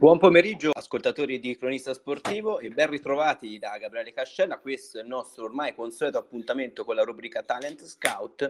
Buon 0.00 0.16
pomeriggio 0.16 0.70
ascoltatori 0.72 1.38
di 1.38 1.58
Cronista 1.58 1.92
Sportivo 1.92 2.58
e 2.58 2.70
ben 2.70 2.88
ritrovati 2.88 3.58
da 3.58 3.76
Gabriele 3.76 4.14
Cascella. 4.14 4.58
Questo 4.58 4.96
è 4.96 5.02
il 5.02 5.06
nostro 5.06 5.44
ormai 5.44 5.74
consueto 5.74 6.16
appuntamento 6.16 6.86
con 6.86 6.94
la 6.94 7.02
rubrica 7.02 7.42
Talent 7.42 7.84
Scout, 7.84 8.48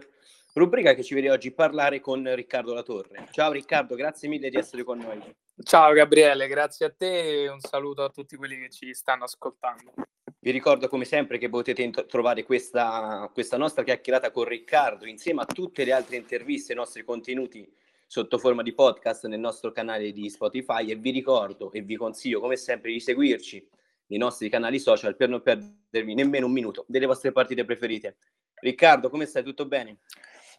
rubrica 0.53 0.93
che 0.93 1.03
ci 1.03 1.13
vede 1.13 1.29
oggi 1.29 1.51
parlare 1.51 1.99
con 1.99 2.23
Riccardo 2.35 2.73
Latorre. 2.73 3.27
Ciao 3.31 3.51
Riccardo, 3.51 3.95
grazie 3.95 4.29
mille 4.29 4.49
di 4.49 4.55
essere 4.55 4.85
con 4.85 4.99
noi. 4.99 5.21
Ciao 5.61 5.91
Gabriele, 5.91 6.47
grazie 6.47 6.85
a 6.85 6.89
te 6.89 7.43
e 7.43 7.49
un 7.49 7.59
saluto 7.59 8.05
a 8.05 8.09
tutti 8.09 8.37
quelli 8.37 8.57
che 8.57 8.69
ci 8.69 8.93
stanno 8.93 9.25
ascoltando. 9.25 9.91
Vi 10.39 10.51
ricordo 10.51 10.87
come 10.87 11.03
sempre 11.03 11.37
che 11.37 11.49
potete 11.49 11.81
int- 11.81 12.05
trovare 12.05 12.43
questa, 12.43 13.29
questa 13.33 13.57
nostra 13.57 13.83
chiacchierata 13.83 14.31
con 14.31 14.45
Riccardo 14.45 15.05
insieme 15.05 15.41
a 15.41 15.45
tutte 15.45 15.83
le 15.83 15.91
altre 15.91 16.15
interviste, 16.15 16.71
i 16.71 16.77
nostri 16.77 17.03
contenuti 17.03 17.69
sotto 18.11 18.37
forma 18.37 18.61
di 18.61 18.73
podcast 18.73 19.27
nel 19.27 19.39
nostro 19.39 19.71
canale 19.71 20.11
di 20.11 20.29
Spotify 20.29 20.85
e 20.91 20.97
vi 20.97 21.11
ricordo 21.11 21.71
e 21.71 21.79
vi 21.81 21.95
consiglio 21.95 22.41
come 22.41 22.57
sempre 22.57 22.91
di 22.91 22.99
seguirci 22.99 23.65
nei 24.07 24.19
nostri 24.19 24.49
canali 24.49 24.79
social 24.79 25.15
per 25.15 25.29
non 25.29 25.41
perdervi 25.41 26.13
nemmeno 26.13 26.47
un 26.47 26.51
minuto 26.51 26.83
delle 26.89 27.05
vostre 27.05 27.31
partite 27.31 27.63
preferite. 27.63 28.17
Riccardo, 28.55 29.09
come 29.09 29.25
stai? 29.25 29.43
Tutto 29.43 29.65
bene? 29.65 29.99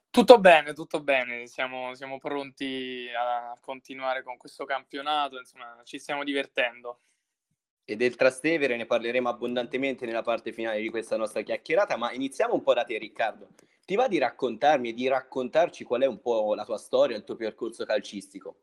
Tutto 0.09 0.39
bene, 0.39 0.73
tutto 0.73 1.03
bene, 1.03 1.47
siamo, 1.47 1.95
siamo 1.95 2.17
pronti 2.17 3.07
a 3.15 3.55
continuare 3.61 4.23
con 4.23 4.39
questo 4.39 4.65
campionato, 4.65 5.37
insomma 5.37 5.79
ci 5.85 5.99
stiamo 5.99 6.25
divertendo 6.25 7.01
e 7.85 7.97
del 7.97 8.15
Trastevere 8.15 8.77
ne 8.77 8.87
parleremo 8.87 9.29
abbondantemente 9.29 10.07
nella 10.07 10.23
parte 10.23 10.53
finale 10.53 10.81
di 10.81 10.89
questa 10.89 11.17
nostra 11.17 11.43
chiacchierata, 11.43 11.97
ma 11.97 12.13
iniziamo 12.13 12.55
un 12.55 12.63
po' 12.63 12.75
da 12.75 12.85
te 12.85 12.99
Riccardo. 12.99 13.49
Ti 13.85 13.95
va 13.97 14.07
di 14.09 14.19
raccontarmi 14.19 14.91
e 14.91 14.95
di 14.95 15.09
raccontarci 15.09 15.85
qual 15.85 16.03
è 16.03 16.07
un 16.07 16.21
po' 16.21 16.55
la 16.55 16.65
tua 16.65 16.79
storia, 16.79 17.17
il 17.17 17.25
tuo 17.25 17.37
percorso 17.37 17.85
calcistico? 17.85 18.61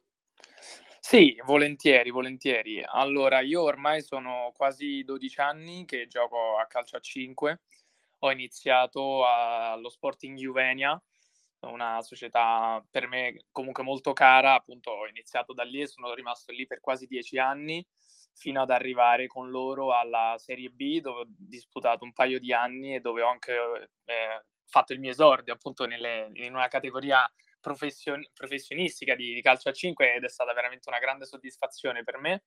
Sì, 1.02 1.40
volentieri, 1.46 2.10
volentieri. 2.10 2.84
Allora, 2.86 3.42
io 3.42 3.64
ormai 3.64 4.02
sono 4.02 4.52
quasi 4.56 5.04
12 5.04 5.40
anni 5.42 5.86
che 5.86 6.08
gioco 6.08 6.58
a 6.58 6.66
calcio 6.68 6.98
a 6.98 7.00
5. 7.00 7.62
Ho 8.20 8.32
iniziato 8.32 9.26
allo 9.26 9.90
Sporting 9.90 10.38
Juvenia, 10.38 11.02
una 11.62 12.02
società 12.02 12.84
per 12.90 13.08
me 13.08 13.46
comunque 13.52 13.84
molto 13.84 14.14
cara, 14.14 14.54
appunto 14.54 14.92
ho 14.92 15.08
iniziato 15.08 15.54
da 15.54 15.64
lì 15.64 15.82
e 15.82 15.88
sono 15.88 16.14
rimasto 16.14 16.52
lì 16.52 16.66
per 16.68 16.80
quasi 16.80 17.08
10 17.08 17.38
anni 17.38 17.86
fino 18.40 18.62
ad 18.62 18.70
arrivare 18.72 19.28
con 19.28 19.50
loro 19.50 19.94
alla 19.94 20.36
Serie 20.38 20.70
B 20.70 21.02
dove 21.02 21.22
ho 21.22 21.26
disputato 21.28 22.06
un 22.06 22.14
paio 22.14 22.40
di 22.40 22.54
anni 22.54 22.96
e 22.96 23.02
dove 23.02 23.22
ho 23.22 23.28
anche 23.28 23.54
eh, 24.06 24.46
fatto 24.66 24.94
il 24.94 25.00
mio 25.00 25.12
esordio 25.12 25.54
appunto 25.54 25.86
nelle, 25.86 26.30
in 26.36 26.54
una 26.54 26.70
categoria 26.70 27.30
profession- 27.60 28.26
professionistica 28.34 29.14
di, 29.14 29.34
di, 29.34 29.42
calcio 29.42 29.68
a 29.68 29.74
5 29.74 30.16
ed 30.16 30.24
è 30.24 30.30
stata 30.30 30.54
veramente 30.54 30.88
una 30.88 31.00
grande 31.00 31.26
soddisfazione 31.26 32.04
per 32.04 32.18
me. 32.18 32.44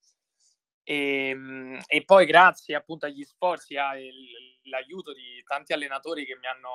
E, 0.82 1.28
ehm, 1.28 1.80
e 1.86 2.04
poi 2.04 2.24
grazie 2.24 2.74
appunto 2.74 3.04
agli 3.04 3.22
sforzi, 3.22 3.76
all'aiuto 3.76 5.12
di 5.12 5.42
tanti 5.46 5.74
allenatori 5.74 6.24
che 6.24 6.36
mi 6.38 6.46
hanno 6.46 6.70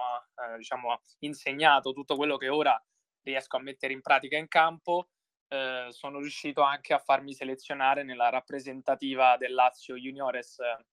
eh, 0.53 0.57
diciamo, 0.57 1.01
insegnato 1.19 1.91
tutto 1.91 2.15
quello 2.15 2.37
che 2.37 2.49
ora 2.49 2.79
riesco 3.23 3.57
a 3.57 3.61
mettere 3.61 3.93
in 3.93 4.01
pratica 4.01 4.37
in 4.37 4.47
campo, 4.47 5.09
eh, 5.47 5.87
sono 5.89 6.19
riuscito 6.19 6.61
anche 6.61 6.93
a 6.93 6.99
farmi 6.99 7.33
selezionare 7.33 8.03
nella 8.03 8.29
rappresentativa 8.29 9.37
del 9.37 9.53
Lazio 9.53 9.95
Juniores 9.95 10.59
eh, 10.59 10.85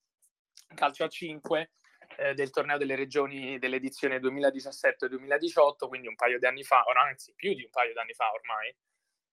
Calcio 0.75 1.05
a 1.05 1.09
5 1.09 1.71
eh, 2.17 2.35
del 2.35 2.51
torneo 2.51 2.79
delle 2.79 2.97
regioni 2.97 3.59
dell'edizione 3.59 4.19
2017-2018, 4.19 5.89
quindi 5.89 6.07
un 6.09 6.15
paio 6.15 6.39
di 6.39 6.47
anni 6.47 6.63
fa, 6.63 6.83
o 6.83 6.93
anzi 6.93 7.33
più 7.35 7.55
di 7.55 7.63
un 7.63 7.71
paio 7.71 7.93
di 7.93 7.99
anni 7.99 8.15
fa 8.15 8.31
ormai, 8.33 8.75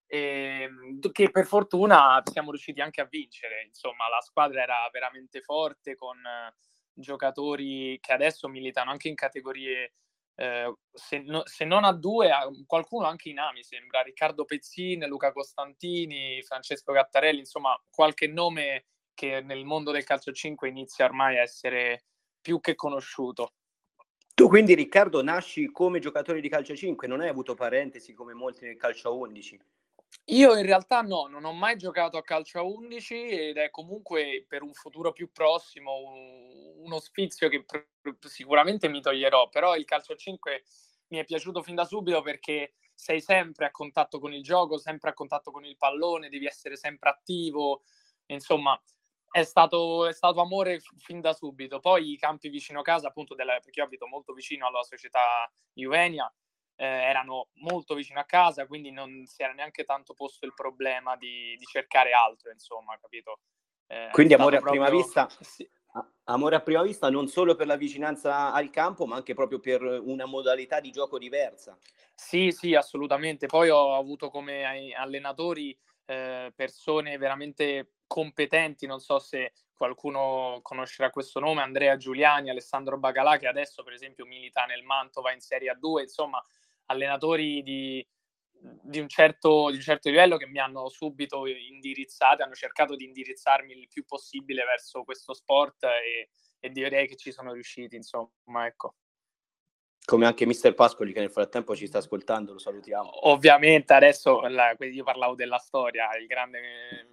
e, 0.08 0.20
ehm, 0.64 1.12
che 1.12 1.30
per 1.30 1.46
fortuna 1.46 2.22
siamo 2.26 2.52
riusciti 2.52 2.82
anche 2.82 3.02
a 3.02 3.08
vincere. 3.10 3.64
Insomma, 3.64 4.10
la 4.10 4.22
squadra 4.22 4.62
era 4.62 4.90
veramente 4.92 5.42
forte 5.42 5.96
con 5.96 6.18
eh, 6.18 6.54
giocatori 6.94 7.98
che 8.00 8.14
adesso 8.14 8.48
militano 8.48 8.92
anche 8.92 9.08
in 9.08 9.16
categorie 9.16 9.94
eh, 10.42 10.74
se, 10.92 11.20
no, 11.20 11.44
se, 11.46 11.66
non 11.66 11.84
a 11.84 11.94
due, 11.94 12.32
a 12.32 12.50
qualcuno 12.66 13.06
anche 13.06 13.30
in 13.30 13.38
A 13.38 13.52
mi 13.52 13.64
sembra, 13.64 14.02
Riccardo 14.02 14.44
Pezzin, 14.44 15.06
Luca 15.08 15.32
Costantini, 15.32 16.42
Francesco 16.42 16.94
Gattarelli, 16.94 17.40
insomma 17.40 17.80
qualche 17.92 18.26
nome 18.26 18.86
che 19.14 19.42
nel 19.42 19.66
mondo 19.66 19.92
del 19.92 20.04
calcio 20.04 20.32
5 20.32 20.68
inizia 20.68 21.06
ormai 21.06 21.38
a 21.38 21.44
essere 21.44 22.06
più 22.42 22.60
che 22.60 22.74
conosciuto. 22.74 23.54
Tu 24.34 24.48
quindi 24.48 24.74
Riccardo 24.74 25.22
nasci 25.22 25.70
come 25.70 26.00
giocatore 26.00 26.42
di 26.42 26.50
calcio 26.50 26.76
5, 26.76 27.08
non 27.08 27.22
hai 27.22 27.28
avuto 27.28 27.54
parentesi 27.54 28.14
come 28.14 28.34
molti 28.34 28.66
nel 28.66 28.78
calcio 28.78 29.16
11? 29.16 29.60
Io 30.26 30.56
in 30.56 30.66
realtà 30.66 31.02
no, 31.02 31.28
non 31.28 31.44
ho 31.46 31.52
mai 31.52 31.78
giocato 31.78 32.18
a 32.18 32.24
calcio 32.24 32.60
a 32.60 32.64
11 32.64 33.16
ed 33.28 33.58
è 33.58 33.70
comunque 33.70 34.46
per 34.48 34.62
un 34.62 34.74
futuro 34.74 35.12
più 35.12 35.32
prossimo 35.32 35.92
uno 36.78 37.00
sfizio 37.00 37.50
che 37.50 37.64
pr- 37.64 38.26
sicuramente 38.28 38.88
mi 38.88 39.02
toglierò, 39.02 39.50
però 39.50 39.76
il 39.76 39.86
calcio 39.86 40.14
a 40.14 40.16
5 40.16 40.64
mi 41.10 41.18
è 41.18 41.26
piaciuto 41.26 41.62
fin 41.62 41.76
da 41.76 41.86
subito 41.86 42.22
perché 42.22 42.74
sei 42.94 43.20
sempre 43.20 43.66
a 43.66 43.72
contatto 43.72 44.20
con 44.20 44.34
il 44.34 44.44
gioco, 44.44 44.78
sempre 44.78 45.10
a 45.10 45.14
contatto 45.14 45.52
con 45.52 45.66
il 45.66 45.76
pallone, 45.78 46.30
devi 46.30 46.46
essere 46.46 46.76
sempre 46.76 47.10
attivo, 47.10 47.84
insomma 48.28 48.80
è 49.32 49.44
stato, 49.44 50.06
è 50.08 50.14
stato 50.14 50.42
amore 50.42 50.82
fin 50.98 51.22
da 51.22 51.34
subito. 51.34 51.80
Poi 51.80 52.12
i 52.12 52.18
campi 52.18 52.50
vicino 52.50 52.82
casa, 52.82 53.08
appunto, 53.08 53.34
della, 53.34 53.60
perché 53.62 53.80
io 53.80 53.86
abito 53.86 54.06
molto 54.08 54.34
vicino 54.34 54.68
alla 54.68 54.84
società 54.84 55.50
Juvenia, 55.74 56.32
eh, 56.82 56.86
erano 56.86 57.50
molto 57.58 57.94
vicino 57.94 58.20
a 58.20 58.24
casa, 58.24 58.66
quindi 58.66 58.90
non 58.90 59.28
si 59.28 59.44
era 59.44 59.54
neanche 59.54 59.84
tanto 59.84 60.16
posto 60.16 60.48
il 60.48 60.54
problema 60.56 61.16
di, 61.16 61.56
di 61.56 61.66
cercare 61.66 62.12
altro, 62.12 62.50
insomma, 62.52 62.98
capito? 63.00 63.42
Eh, 63.86 64.10
quindi 64.12 64.34
amore 64.34 64.58
a 64.58 64.62
prima 64.62 64.90
vista, 64.90 65.30
sì. 65.42 65.70
amore 66.24 66.56
a 66.56 66.62
prima 66.62 66.82
vista 66.82 67.12
non 67.12 67.28
solo 67.28 67.54
per 67.54 67.68
la 67.68 67.76
vicinanza 67.76 68.52
al 68.52 68.72
campo, 68.72 69.06
ma 69.06 69.16
anche 69.16 69.36
proprio 69.36 69.60
per 69.60 69.84
una 69.84 70.26
modalità 70.26 70.80
di 70.80 70.90
gioco 70.90 71.20
diversa. 71.20 71.78
Sì, 72.16 72.52
sì, 72.52 72.74
assolutamente. 72.74 73.46
Poi 73.46 73.70
ho 73.70 73.96
avuto 73.96 74.32
come 74.32 74.94
allenatori 74.96 75.78
eh, 76.06 76.52
persone 76.56 77.16
veramente 77.20 77.98
competenti, 78.08 78.88
non 78.88 79.00
so 79.00 79.20
se 79.20 79.54
qualcuno 79.76 80.60
conoscerà 80.64 81.12
questo 81.12 81.40
nome, 81.40 81.62
Andrea 81.62 81.96
Giuliani, 81.96 82.50
Alessandro 82.50 82.98
Bagalà, 82.98 83.38
che 83.38 83.48
adesso 83.48 83.84
per 83.84 83.94
esempio 83.94 84.26
milita 84.26 84.66
nel 84.66 84.84
Mantova 84.84 85.32
in 85.32 85.42
Serie 85.42 85.72
A2, 85.72 86.02
insomma 86.02 86.44
allenatori 86.92 87.64
di, 87.64 88.06
di, 88.82 89.00
un 89.00 89.08
certo, 89.08 89.70
di, 89.70 89.78
un 89.78 89.82
certo, 89.82 90.10
livello 90.10 90.38
che 90.38 90.48
mi 90.48 90.60
hanno 90.60 90.90
subito 90.90 91.46
indirizzato, 91.48 92.44
hanno 92.44 92.54
cercato 92.54 92.96
di 92.96 93.06
indirizzarmi 93.06 93.74
il 93.74 93.88
più 93.88 94.06
possibile 94.06 94.64
verso 94.64 95.04
questo 95.04 95.34
sport 95.34 95.84
e, 95.84 96.30
e 96.60 96.70
direi 96.70 97.08
che 97.08 97.16
ci 97.16 97.32
sono 97.32 97.54
riusciti, 97.54 97.96
insomma, 97.96 98.66
ecco. 98.66 98.96
Come 100.04 100.26
anche 100.26 100.46
Mister 100.46 100.74
Pascoli 100.74 101.14
che 101.14 101.20
nel 101.20 101.32
frattempo 101.32 101.76
ci 101.76 101.86
sta 101.86 102.00
ascoltando, 102.00 102.54
lo 102.54 102.60
salutiamo. 102.60 103.30
Ovviamente 103.30 103.94
adesso 103.94 104.42
la, 104.42 104.76
io 104.80 105.04
parlavo 105.04 105.36
della 105.36 105.60
storia, 105.60 106.16
il 106.18 106.26
grande, 106.26 107.11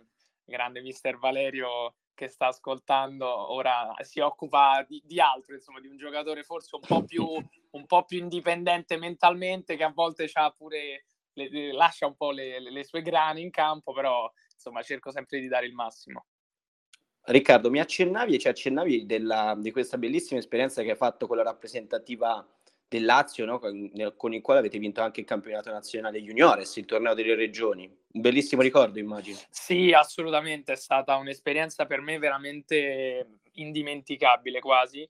grande 0.49 0.81
Mister 0.81 1.19
Valerio 1.19 1.95
che 2.19 2.27
sta 2.27 2.49
ascoltando 2.49 3.53
ora 3.53 3.95
si 4.01 4.19
occupa 4.19 4.85
di, 4.89 5.01
di, 5.05 5.21
altro, 5.21 5.55
insomma, 5.55 5.79
di 5.79 5.87
un 5.87 5.97
giocatore 5.97 6.43
forse 6.43 6.75
un 6.75 6.83
po' 6.85 7.05
più, 7.05 7.25
un 7.71 7.87
po 7.87 8.05
più 8.05 8.19
indipendente 8.19 8.97
mentalmente, 8.97 9.77
che 9.77 9.85
a 9.85 9.93
volte 9.95 10.29
pure, 10.57 11.05
le, 11.35 11.73
lascia 11.73 12.07
un 12.07 12.17
po' 12.17 12.33
le, 12.33 12.59
le, 12.59 12.85
sue 12.85 13.03
grane 13.03 13.41
in 13.41 13.51
campo, 13.51 13.93
però 13.93 14.29
insomma 14.53 14.83
cerco 14.83 15.13
sempre 15.13 15.39
di 15.39 15.47
dare 15.47 15.67
il 15.67 15.75
massimo. 15.75 16.27
Riccardo, 17.21 17.71
mi 17.71 17.79
accennavi 17.79 18.35
e 18.35 18.39
ci 18.39 18.49
accennavi 18.49 19.07
della, 19.07 19.55
di 19.57 19.71
questa 19.71 19.97
bellissima 19.97 20.41
esperienza 20.41 20.83
che 20.83 20.91
hai 20.91 20.97
fatto 20.97 21.29
con 21.29 21.37
la 21.37 21.45
rappresentativa 21.45 22.45
del 22.89 23.05
Lazio, 23.05 23.45
no? 23.45 23.59
con 23.59 24.33
il 24.33 24.41
quale 24.41 24.61
avete 24.61 24.79
vinto 24.79 25.03
anche 25.03 25.21
il 25.21 25.27
campionato 25.27 25.71
nazionale 25.71 26.23
juniores, 26.23 26.77
il 26.77 26.87
torneo 26.87 27.15
delle 27.15 27.35
regioni. 27.35 27.85
Un 27.85 28.21
bellissimo 28.21 28.63
ricordo, 28.63 28.99
immagino. 28.99 29.39
Sì, 29.51 29.93
assolutamente, 29.93 30.73
è 30.73 30.77
stata 30.77 31.17
un'esperienza 31.17 31.85
per 31.85 32.01
me 32.01 32.19
veramente 32.19 33.41
indimenticabile 33.53 34.61
quasi. 34.61 35.09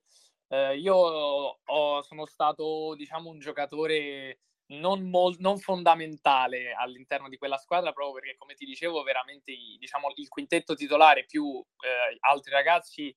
Eh, 0.49 0.77
io 0.79 0.97
ho, 0.97 2.03
sono 2.03 2.27
stato, 2.27 2.95
diciamo, 2.97 3.31
un 3.31 3.39
giocatore 3.39 4.41
non, 4.69 5.09
mol- 5.09 5.37
non, 5.39 5.59
fondamentale 5.59 6.73
all'interno 6.73 7.29
di 7.29 7.37
quella 7.37 7.59
squadra, 7.59 7.93
proprio 7.93 8.15
perché, 8.15 8.37
come 8.37 8.55
ti 8.55 8.65
dicevo, 8.65 9.03
veramente 9.03 9.53
diciamo, 9.79 10.09
il 10.17 10.29
quintetto 10.29 10.75
titolare 10.75 11.25
più 11.27 11.59
eh, 11.59 12.17
altri 12.21 12.51
ragazzi 12.51 13.15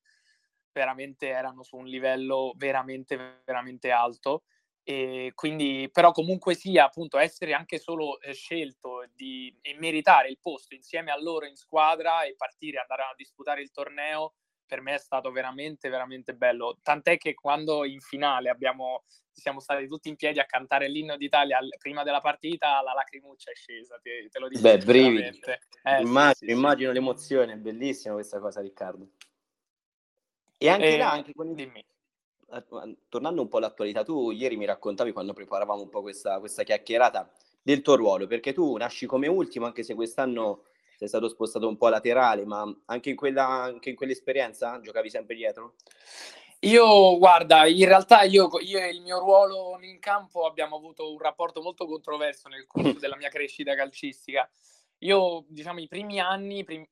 veramente 0.74 1.28
erano 1.28 1.64
su 1.64 1.76
un 1.76 1.86
livello 1.86 2.54
veramente, 2.56 3.42
veramente 3.46 3.92
alto. 3.92 4.44
E 4.84 5.32
quindi, 5.36 5.90
però, 5.92 6.12
comunque 6.12 6.56
sia, 6.56 6.86
appunto, 6.86 7.18
essere 7.20 7.54
anche 7.54 7.78
solo 7.78 8.20
eh, 8.20 8.34
scelto 8.34 9.06
di, 9.14 9.56
e 9.62 9.76
meritare 9.78 10.30
il 10.30 10.40
posto 10.42 10.74
insieme 10.74 11.12
a 11.12 11.22
loro 11.22 11.46
in 11.46 11.56
squadra 11.56 12.24
e 12.24 12.36
partire, 12.36 12.80
andare 12.80 13.04
a 13.04 13.14
disputare 13.16 13.62
il 13.62 13.72
torneo, 13.72 14.34
per 14.66 14.82
me 14.82 14.96
è 14.96 14.98
stato 14.98 15.32
veramente, 15.32 15.90
veramente 15.90 16.34
bello. 16.34 16.80
Tant'è 16.82 17.18
che 17.18 17.36
quando 17.36 17.86
in 17.86 18.00
finale 18.00 18.50
abbiamo, 18.50 19.04
siamo 19.32 19.60
stati 19.60 19.88
tutti 19.88 20.10
in 20.10 20.16
piedi 20.16 20.40
a 20.40 20.46
cantare 20.46 20.88
l'inno 20.88 21.16
d'Italia 21.16 21.60
prima 21.78 22.04
della 22.04 22.22
partita, 22.22 22.82
la 22.82 22.94
lacrimuccia 22.94 23.52
è 23.52 23.56
scesa, 23.56 24.00
te, 24.02 24.30
te 24.32 24.40
lo 24.40 24.48
dico. 24.48 24.62
Beh, 24.62 24.78
brividi. 24.80 25.42
Eh, 25.84 26.02
immagino, 26.02 26.34
sì, 26.34 26.46
sì, 26.46 26.52
immagino 26.52 26.90
sì. 26.90 26.96
l'emozione, 26.96 27.54
è 27.54 27.58
bellissima 27.58 28.16
questa 28.16 28.40
cosa, 28.40 28.62
Riccardo. 28.62 29.10
E 30.58 30.70
anche 30.70 30.94
e... 30.94 30.98
là, 30.98 31.12
anche 31.12 31.34
con... 31.34 31.54
Dimmi 31.54 31.86
tornando 33.10 33.42
un 33.42 33.48
po' 33.48 33.58
all'attualità, 33.58 34.04
tu 34.04 34.32
ieri 34.32 34.58
mi 34.58 34.66
raccontavi 34.66 35.12
quando 35.12 35.34
preparavamo 35.34 35.82
un 35.82 35.90
po' 35.90 36.02
questa, 36.02 36.40
questa 36.40 36.64
chiacchierata 36.64 37.32
del 37.62 37.82
tuo 37.82 37.96
ruolo, 37.96 38.28
perché 38.28 38.54
tu 38.54 38.76
nasci 38.78 39.06
come 39.06 39.28
ultimo, 39.28 39.66
anche 39.66 39.84
se 39.84 39.94
quest'anno 39.94 40.64
sei 40.98 41.08
stato 41.08 41.30
spostato 41.30 41.68
un 41.68 41.78
po' 41.78 41.90
laterale, 41.90 42.46
ma 42.46 42.64
anche 42.86 43.10
in, 43.10 43.16
quella, 43.16 43.48
anche 43.48 43.90
in 43.90 43.96
quell'esperienza 43.96 44.80
giocavi 44.82 45.10
sempre 45.10 45.36
dietro? 45.36 45.74
Io, 46.64 47.18
guarda, 47.18 47.66
in 47.66 47.86
realtà 47.86 48.22
io, 48.22 48.48
io, 48.60 48.78
e 48.78 48.90
il 48.90 49.02
mio 49.02 49.18
ruolo 49.18 49.80
in 49.82 49.98
campo 49.98 50.46
abbiamo 50.46 50.76
avuto 50.76 51.12
un 51.12 51.18
rapporto 51.18 51.60
molto 51.60 51.88
controverso 51.88 52.50
nel 52.50 52.68
corso 52.68 53.00
della 53.00 53.16
mia 53.16 53.30
crescita 53.30 53.74
calcistica. 53.74 54.48
Io, 55.00 55.44
diciamo, 55.48 55.80
i 55.80 55.88
primi 55.88 56.20
anni, 56.20 56.64
prim- 56.64 56.88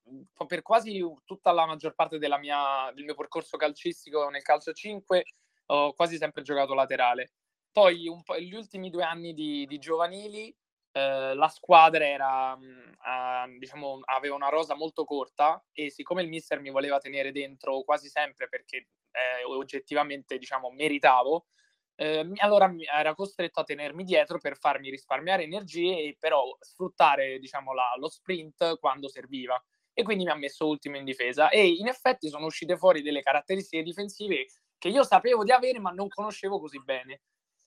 per 0.47 0.63
quasi 0.63 1.05
tutta 1.23 1.51
la 1.51 1.67
maggior 1.67 1.93
parte 1.93 2.17
mia, 2.17 2.91
del 2.95 3.03
mio 3.03 3.13
percorso 3.13 3.57
calcistico 3.57 4.27
nel 4.29 4.41
calcio 4.41 4.73
5, 4.73 5.23
ho 5.71 5.93
quasi 5.93 6.17
sempre 6.17 6.41
giocato 6.41 6.73
laterale. 6.73 7.33
Poi, 7.71 8.07
un 8.07 8.23
po', 8.23 8.37
gli 8.39 8.53
ultimi 8.53 8.89
due 8.89 9.03
anni 9.03 9.33
di, 9.33 9.65
di 9.67 9.77
giovanili, 9.77 10.55
eh, 10.91 11.33
la 11.35 11.47
squadra 11.47 12.05
era, 12.07 12.57
eh, 12.57 13.57
diciamo, 13.57 13.99
aveva 14.05 14.35
una 14.35 14.49
rosa 14.49 14.75
molto 14.75 15.05
corta 15.05 15.63
e 15.71 15.91
siccome 15.91 16.23
il 16.23 16.29
mister 16.29 16.59
mi 16.59 16.71
voleva 16.71 16.97
tenere 16.99 17.31
dentro 17.31 17.83
quasi 17.83 18.09
sempre 18.09 18.47
perché 18.49 18.77
eh, 19.11 19.43
oggettivamente, 19.45 20.37
diciamo, 20.37 20.71
meritavo, 20.71 21.45
eh, 21.95 22.31
allora 22.37 22.73
era 22.95 23.13
costretto 23.13 23.59
a 23.59 23.63
tenermi 23.63 24.03
dietro 24.03 24.39
per 24.39 24.57
farmi 24.57 24.89
risparmiare 24.89 25.43
energie 25.43 25.97
e 25.99 26.17
però 26.17 26.55
sfruttare, 26.59 27.37
diciamo, 27.39 27.73
la, 27.73 27.93
lo 27.97 28.09
sprint 28.09 28.79
quando 28.79 29.09
serviva 29.09 29.61
e 29.93 30.03
quindi 30.03 30.23
mi 30.23 30.31
ha 30.31 30.35
messo 30.35 30.65
ultimo 30.67 30.95
in 30.97 31.03
difesa 31.03 31.49
e 31.49 31.67
in 31.67 31.87
effetti 31.87 32.29
sono 32.29 32.45
uscite 32.45 32.77
fuori 32.77 33.01
delle 33.01 33.21
caratteristiche 33.21 33.83
difensive 33.83 34.47
che 34.79 34.89
io 34.89 35.03
sapevo 35.03 35.43
di 35.43 35.51
avere 35.51 35.79
ma 35.79 35.91
non 35.91 36.07
conoscevo 36.07 36.59
così 36.59 36.81
bene. 36.81 37.21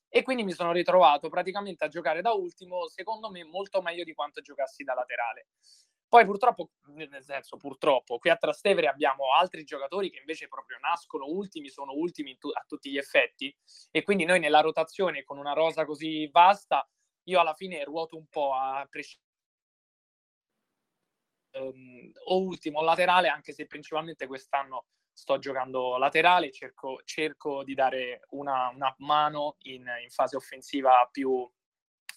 E 0.08 0.22
quindi 0.22 0.42
mi 0.44 0.52
sono 0.52 0.72
ritrovato 0.72 1.28
praticamente 1.28 1.84
a 1.84 1.88
giocare 1.88 2.20
da 2.20 2.32
ultimo, 2.32 2.88
secondo 2.88 3.30
me 3.30 3.44
molto 3.44 3.80
meglio 3.80 4.04
di 4.04 4.12
quanto 4.12 4.40
giocassi 4.40 4.82
da 4.82 4.94
laterale. 4.94 5.46
Poi 6.08 6.26
purtroppo, 6.26 6.72
nel 6.88 7.22
senso 7.22 7.56
purtroppo, 7.56 8.18
qui 8.18 8.28
a 8.28 8.36
Trastevere 8.36 8.88
abbiamo 8.88 9.32
altri 9.32 9.64
giocatori 9.64 10.10
che 10.10 10.18
invece 10.18 10.48
proprio 10.48 10.76
nascono 10.82 11.24
ultimi, 11.24 11.70
sono 11.70 11.92
ultimi 11.92 12.36
tu- 12.36 12.50
a 12.52 12.62
tutti 12.66 12.90
gli 12.90 12.98
effetti 12.98 13.54
e 13.90 14.02
quindi 14.02 14.26
noi 14.26 14.38
nella 14.38 14.60
rotazione 14.60 15.22
con 15.22 15.38
una 15.38 15.54
rosa 15.54 15.86
così 15.86 16.28
vasta, 16.30 16.86
io 17.28 17.40
alla 17.40 17.54
fine 17.54 17.82
ruoto 17.84 18.18
un 18.18 18.26
po' 18.26 18.52
a 18.52 18.86
prescindere 18.90 19.30
um, 21.52 22.12
o 22.26 22.42
ultimo 22.42 22.80
o 22.80 22.82
laterale, 22.82 23.28
anche 23.28 23.52
se 23.52 23.66
principalmente 23.66 24.26
quest'anno 24.26 24.86
sto 25.12 25.38
giocando 25.38 25.98
laterale, 25.98 26.50
cerco, 26.50 27.00
cerco 27.04 27.62
di 27.64 27.74
dare 27.74 28.22
una, 28.30 28.70
una 28.74 28.94
mano 28.98 29.56
in, 29.62 29.86
in, 30.02 30.10
fase 30.10 30.36
offensiva 30.36 31.08
più, 31.10 31.48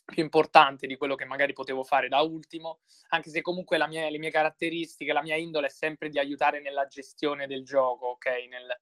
più, 0.06 0.24
importante 0.24 0.88
di 0.88 0.96
quello 0.96 1.16
che 1.16 1.26
magari 1.26 1.54
potevo 1.54 1.84
fare 1.84 2.08
da 2.08 2.22
ultimo, 2.22 2.80
anche 3.10 3.30
se 3.30 3.42
comunque 3.42 3.78
mia, 3.88 4.10
le 4.10 4.18
mie 4.18 4.32
caratteristiche, 4.32 5.14
la 5.14 5.22
mia 5.22 5.36
indole 5.36 5.68
è 5.68 5.72
sempre 5.72 6.10
di 6.10 6.20
aiutare 6.20 6.62
nella 6.62 6.88
gestione 6.88 7.48
del 7.48 7.64
gioco, 7.64 8.08
ok? 8.08 8.26
Nel, 8.50 8.80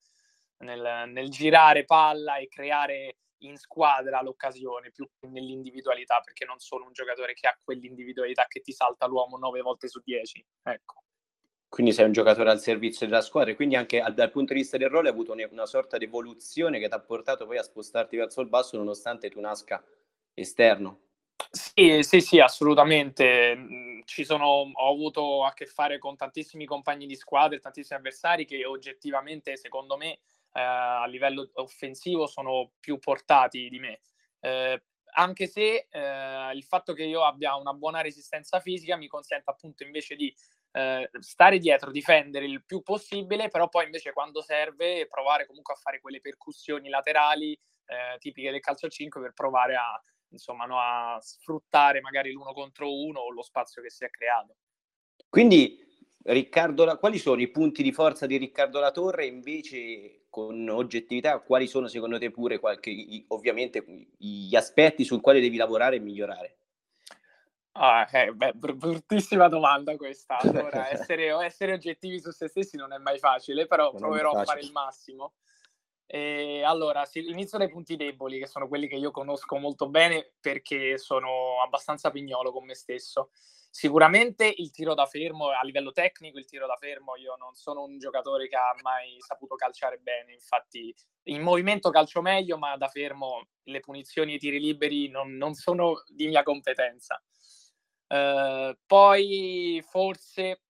nel, 0.58 1.10
nel 1.10 1.30
girare 1.30 1.86
palla 1.86 2.38
e 2.38 2.48
creare 2.48 3.18
in 3.44 3.58
squadra 3.58 4.22
l'occasione 4.22 4.92
più 4.92 5.10
che 5.20 5.28
nell'individualità, 5.28 6.22
perché 6.22 6.46
non 6.46 6.60
sono 6.60 6.86
un 6.86 6.94
giocatore 6.94 7.34
che 7.34 7.48
ha 7.48 7.60
quell'individualità 7.62 8.46
che 8.48 8.62
ti 8.62 8.72
salta 8.72 9.06
l'uomo 9.06 9.38
nove 9.38 9.62
volte 9.62 9.88
su 9.88 10.00
dieci. 10.04 10.46
Ecco. 10.64 11.04
Quindi 11.74 11.92
sei 11.92 12.06
un 12.06 12.12
giocatore 12.12 12.52
al 12.52 12.60
servizio 12.60 13.08
della 13.08 13.24
squadra 13.24 13.50
e 13.50 13.56
quindi 13.56 13.76
anche 13.76 14.00
dal 14.14 14.30
punto 14.30 14.54
di 14.54 14.60
vista 14.60 14.78
del 14.78 14.90
ruolo 14.90 15.08
hai 15.08 15.14
avuto 15.14 15.36
una 15.50 15.66
sorta 15.66 15.98
di 15.98 16.06
evoluzione 16.06 16.78
che 16.78 16.88
ti 16.88 16.94
ha 16.94 17.00
portato 17.00 17.48
poi 17.48 17.58
a 17.58 17.64
spostarti 17.64 18.16
verso 18.16 18.42
il 18.42 18.48
basso 18.48 18.78
nonostante 18.78 19.28
tu 19.32 19.40
nasca 19.40 19.84
esterno. 20.36 21.00
Sì, 21.50 22.04
sì, 22.04 22.22
sì, 22.22 22.40
assolutamente. 22.40 23.56
Mm, 23.56 24.02
ci 24.06 24.24
sono, 24.24 24.70
ho 24.72 24.92
avuto 24.92 25.44
a 25.44 25.54
che 25.54 25.66
fare 25.66 25.98
con 25.98 26.16
tantissimi 26.16 26.66
compagni 26.66 27.08
di 27.08 27.16
squadra 27.16 27.58
e 27.58 27.60
tantissimi 27.60 27.98
avversari 27.98 28.46
che 28.46 28.64
oggettivamente, 28.66 29.58
secondo 29.58 29.98
me, 29.98 30.12
eh, 30.12 30.62
a 30.62 31.08
livello 31.08 31.50
offensivo 31.54 32.28
sono 32.28 32.74
più 32.80 33.00
portati 33.00 33.68
di 33.70 33.80
me. 33.80 34.00
Eh, 34.42 34.80
anche 35.16 35.48
se 35.48 35.88
eh, 35.90 36.52
il 36.54 36.64
fatto 36.66 36.94
che 36.94 37.04
io 37.04 37.24
abbia 37.24 37.56
una 37.56 37.74
buona 37.74 38.02
resistenza 38.02 38.60
fisica 38.60 38.96
mi 38.96 39.08
consente 39.08 39.50
appunto 39.50 39.82
invece 39.84 40.16
di 40.16 40.32
eh, 40.76 41.10
stare 41.20 41.60
dietro, 41.60 41.92
difendere 41.92 42.46
il 42.46 42.64
più 42.66 42.82
possibile, 42.82 43.48
però 43.50 43.70
poi 43.70 43.86
invece 43.86 44.12
quando 44.12 44.42
serve 44.42 45.08
provare 45.08 45.46
comunque 45.46 45.76
a 45.76 45.78
fare 45.78 46.02
quelle 46.02 46.20
percussioni 46.20 46.90
laterali 46.90 47.52
eh, 47.54 48.18
tipiche 48.18 48.52
del 48.52 48.60
calcio 48.60 48.88
5 48.88 49.22
per 49.22 49.34
provare 49.34 49.76
a, 49.76 50.04
insomma, 50.30 50.66
no, 50.66 50.80
a 50.80 51.20
sfruttare 51.22 52.02
magari 52.02 52.32
l'uno 52.32 52.54
contro 52.54 52.92
uno 52.92 53.20
o 53.20 53.32
lo 53.32 53.44
spazio 53.44 53.82
che 53.82 53.92
si 53.92 54.04
è 54.04 54.10
creato. 54.10 54.56
Quindi 55.30 55.80
Riccardo, 56.24 56.98
quali 56.98 57.20
sono 57.20 57.42
i 57.42 57.50
punti 57.50 57.84
di 57.84 57.92
forza 57.92 58.26
di 58.26 58.38
Riccardo 58.38 58.80
La 58.80 58.92
Torre 58.92 59.26
invece 59.26 60.26
con 60.30 60.68
oggettività, 60.70 61.40
quali 61.40 61.68
sono 61.68 61.88
secondo 61.88 62.18
te 62.18 62.32
pure 62.32 62.60
qualche, 62.60 62.92
ovviamente 63.28 63.84
gli 64.18 64.56
aspetti 64.56 65.04
sul 65.04 65.22
quale 65.22 65.40
devi 65.40 65.58
lavorare 65.58 65.98
e 65.98 66.00
migliorare? 66.00 66.58
Ah, 67.76 68.08
eh, 68.12 68.32
beh, 68.32 68.54
bruttissima 68.54 69.48
domanda 69.48 69.96
questa. 69.96 70.38
Allora, 70.64 70.90
essere, 70.90 71.30
essere, 71.44 71.74
oggettivi 71.74 72.20
su 72.20 72.32
se 72.32 72.48
stessi 72.48 72.78
non 72.78 72.94
è 72.94 72.98
mai 72.98 73.18
facile, 73.18 73.66
però 73.66 73.92
non 73.92 74.02
proverò 74.02 74.32
a 74.32 74.44
fare 74.44 74.62
il 74.62 74.72
massimo. 74.72 75.34
E 76.06 76.62
allora, 76.64 77.08
inizio 77.14 77.58
dai 77.58 77.70
punti 77.70 77.96
deboli, 77.96 78.38
che 78.38 78.46
sono 78.46 78.68
quelli 78.68 78.88
che 78.88 78.96
io 78.96 79.10
conosco 79.10 79.58
molto 79.58 79.90
bene 79.90 80.34
perché 80.40 81.00
sono 81.00 81.62
abbastanza 81.64 82.12
pignolo 82.12 82.52
con 82.52 82.66
me 82.66 82.76
stesso. 82.76 83.32
Sicuramente 83.72 84.54
il 84.56 84.70
tiro 84.70 84.94
da 84.94 85.08
fermo, 85.08 85.48
a 85.48 85.64
livello 85.64 85.92
tecnico, 85.92 86.38
il 86.38 86.46
tiro 86.46 86.68
da 86.68 86.78
fermo, 86.80 87.16
io 87.16 87.36
non 87.38 87.56
sono 87.56 87.82
un 87.82 87.98
giocatore 87.98 88.48
che 88.48 88.56
ha 88.56 88.76
mai 88.84 89.16
saputo 89.18 89.56
calciare 89.56 89.98
bene, 89.98 90.34
infatti 90.34 90.94
in 91.24 91.42
movimento 91.42 91.90
calcio 91.90 92.22
meglio, 92.22 92.60
ma 92.60 92.78
da 92.78 92.88
fermo 92.88 93.48
le 93.64 93.80
punizioni 93.80 94.34
e 94.34 94.36
i 94.36 94.40
tiri 94.40 94.60
liberi 94.60 95.10
non, 95.10 95.36
non 95.36 95.56
sono 95.56 96.04
di 96.06 96.28
mia 96.28 96.44
competenza. 96.44 97.20
Uh, 98.14 98.78
poi 98.86 99.84
forse 99.90 100.62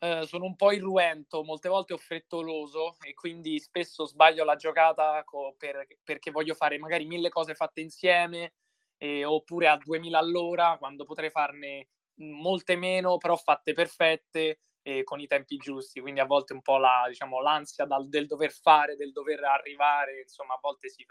uh, 0.00 0.24
sono 0.24 0.44
un 0.44 0.54
po' 0.54 0.70
irruento, 0.72 1.42
molte 1.44 1.70
volte 1.70 1.94
ho 1.94 1.96
frettoloso 1.96 2.96
e 3.00 3.14
quindi 3.14 3.58
spesso 3.58 4.04
sbaglio 4.04 4.44
la 4.44 4.56
giocata 4.56 5.22
co- 5.24 5.54
per, 5.56 5.86
perché 6.04 6.30
voglio 6.30 6.52
fare 6.54 6.76
magari 6.78 7.06
mille 7.06 7.30
cose 7.30 7.54
fatte 7.54 7.80
insieme 7.80 8.52
eh, 8.98 9.24
oppure 9.24 9.68
a 9.68 9.78
2000 9.78 10.18
all'ora 10.18 10.76
quando 10.78 11.04
potrei 11.04 11.30
farne 11.30 11.88
molte 12.16 12.76
meno, 12.76 13.16
però 13.16 13.34
fatte 13.36 13.72
perfette 13.72 14.60
e 14.82 15.04
con 15.04 15.20
i 15.20 15.26
tempi 15.26 15.56
giusti. 15.56 16.00
Quindi 16.00 16.20
a 16.20 16.26
volte 16.26 16.52
un 16.52 16.60
po' 16.60 16.76
la, 16.76 17.04
diciamo, 17.08 17.40
l'ansia 17.40 17.86
dal, 17.86 18.08
del 18.08 18.26
dover 18.26 18.52
fare, 18.52 18.96
del 18.96 19.10
dover 19.12 19.42
arrivare, 19.44 20.20
insomma, 20.20 20.54
a 20.54 20.58
volte 20.60 20.90
si 20.90 21.04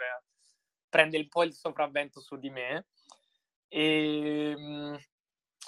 prende 0.88 1.18
un 1.18 1.27
po' 1.27 1.44
il 1.44 1.54
sopravvento 1.54 2.22
su 2.22 2.38
di 2.38 2.50
me. 2.50 2.86
E, 3.68 4.54
ehm, 4.58 5.00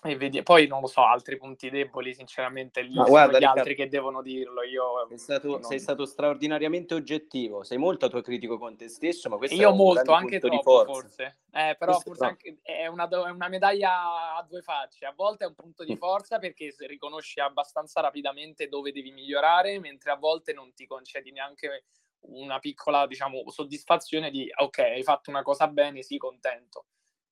e 0.06 0.18
vedi, 0.18 0.44
poi 0.44 0.68
non 0.68 0.82
lo 0.82 0.88
so, 0.88 1.02
altri 1.02 1.38
punti 1.38 1.70
deboli, 1.70 2.14
sinceramente, 2.14 2.82
lì 2.82 2.94
Ma 2.94 3.06
guarda, 3.06 3.38
gli 3.38 3.40
Riccardo, 3.40 3.60
altri 3.60 3.76
che 3.76 3.88
devono 3.88 4.22
dirlo. 4.22 4.62
Io 4.64 5.06
sei 5.08 5.18
stato, 5.18 5.48
non... 5.48 5.64
sei 5.64 5.80
stato, 5.80 6.06
straordinariamente 6.06 6.94
oggettivo, 6.94 7.64
sei 7.64 7.78
molto 7.78 8.06
autocritico 8.06 8.58
con 8.58 8.76
te 8.76 8.90
stesso, 8.90 9.30
ma 9.30 9.38
questo 9.38 9.56
io 9.56 9.72
è 9.72 9.74
molto, 9.74 10.12
anche 10.12 10.40
troppo 10.40 10.84
forse. 10.84 11.38
Eh, 11.52 11.76
però 11.78 11.94
questo 11.94 12.10
forse 12.10 12.26
anche, 12.26 12.58
è, 12.62 12.88
una, 12.88 13.08
è, 13.08 13.30
una, 13.30 13.48
medaglia 13.48 14.36
a 14.36 14.46
due 14.48 14.62
facce. 14.62 15.06
A 15.06 15.14
volte 15.16 15.46
è 15.46 15.48
un 15.48 15.56
punto 15.56 15.86
di 15.86 15.94
mm. 15.94 15.98
forza 15.98 16.38
perché 16.38 16.74
riconosci 16.80 17.40
abbastanza 17.40 18.02
rapidamente 18.02 18.68
dove 18.68 18.92
devi 18.92 19.12
migliorare, 19.12 19.80
mentre 19.80 20.12
a 20.12 20.18
volte 20.18 20.52
non 20.52 20.74
ti 20.74 20.86
concedi 20.86 21.32
neanche 21.32 21.86
una 22.26 22.60
piccola, 22.60 23.08
diciamo, 23.08 23.50
soddisfazione 23.50 24.30
di 24.30 24.50
ok, 24.54 24.80
hai 24.80 25.04
fatto 25.04 25.30
una 25.30 25.44
cosa 25.44 25.68
bene, 25.68 26.02
sì, 26.02 26.18
contento. 26.18 26.88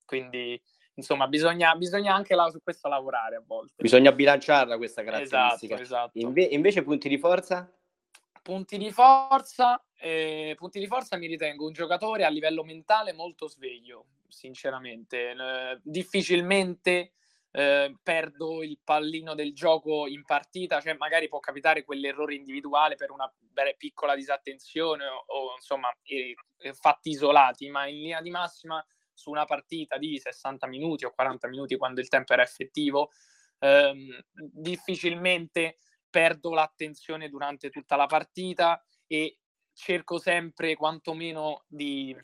Quindi 0.05 0.61
insomma, 0.95 1.27
bisogna, 1.27 1.75
bisogna 1.75 2.13
anche 2.13 2.35
la, 2.35 2.49
su 2.49 2.61
questo 2.61 2.87
lavorare 2.87 3.37
a 3.37 3.43
volte. 3.45 3.75
Bisogna 3.77 4.11
bilanciarla 4.11 4.77
questa 4.77 5.03
caratteristica. 5.03 5.75
Esatto, 5.75 5.81
esatto. 5.81 6.19
Inve- 6.19 6.49
invece 6.51 6.83
punti 6.83 7.09
di 7.09 7.17
forza? 7.17 7.71
Punti 8.41 8.77
di 8.77 8.91
forza, 8.91 9.83
eh, 9.97 10.55
punti 10.57 10.79
di 10.79 10.87
forza 10.87 11.15
mi 11.17 11.27
ritengo 11.27 11.65
un 11.67 11.73
giocatore 11.73 12.25
a 12.25 12.29
livello 12.29 12.63
mentale 12.63 13.13
molto 13.13 13.47
sveglio, 13.47 14.05
sinceramente. 14.27 15.31
Eh, 15.31 15.79
difficilmente 15.83 17.13
eh, 17.51 17.95
perdo 18.01 18.63
il 18.63 18.79
pallino 18.83 19.35
del 19.35 19.53
gioco 19.53 20.07
in 20.07 20.23
partita, 20.23 20.81
cioè 20.81 20.95
magari 20.95 21.27
può 21.27 21.39
capitare 21.39 21.83
quell'errore 21.83 22.33
individuale 22.33 22.95
per 22.95 23.11
una 23.11 23.31
piccola 23.77 24.15
disattenzione 24.15 25.05
o, 25.05 25.23
o 25.27 25.53
insomma 25.55 25.89
eh, 26.03 26.35
fatti 26.73 27.09
isolati, 27.09 27.69
ma 27.69 27.85
in 27.87 27.97
linea 27.97 28.21
di 28.21 28.31
massima 28.31 28.83
su 29.21 29.29
una 29.29 29.45
partita 29.45 29.97
di 29.97 30.19
60 30.19 30.67
minuti 30.67 31.05
o 31.05 31.11
40 31.11 31.47
minuti 31.47 31.77
quando 31.77 32.01
il 32.01 32.07
tempo 32.07 32.33
era 32.33 32.41
effettivo, 32.41 33.11
ehm, 33.59 34.19
difficilmente 34.33 35.77
perdo 36.09 36.53
l'attenzione 36.53 37.29
durante 37.29 37.69
tutta 37.69 37.95
la 37.95 38.07
partita 38.07 38.83
e 39.05 39.37
cerco 39.73 40.17
sempre 40.17 40.75
quantomeno 40.75 41.63
di 41.67 42.15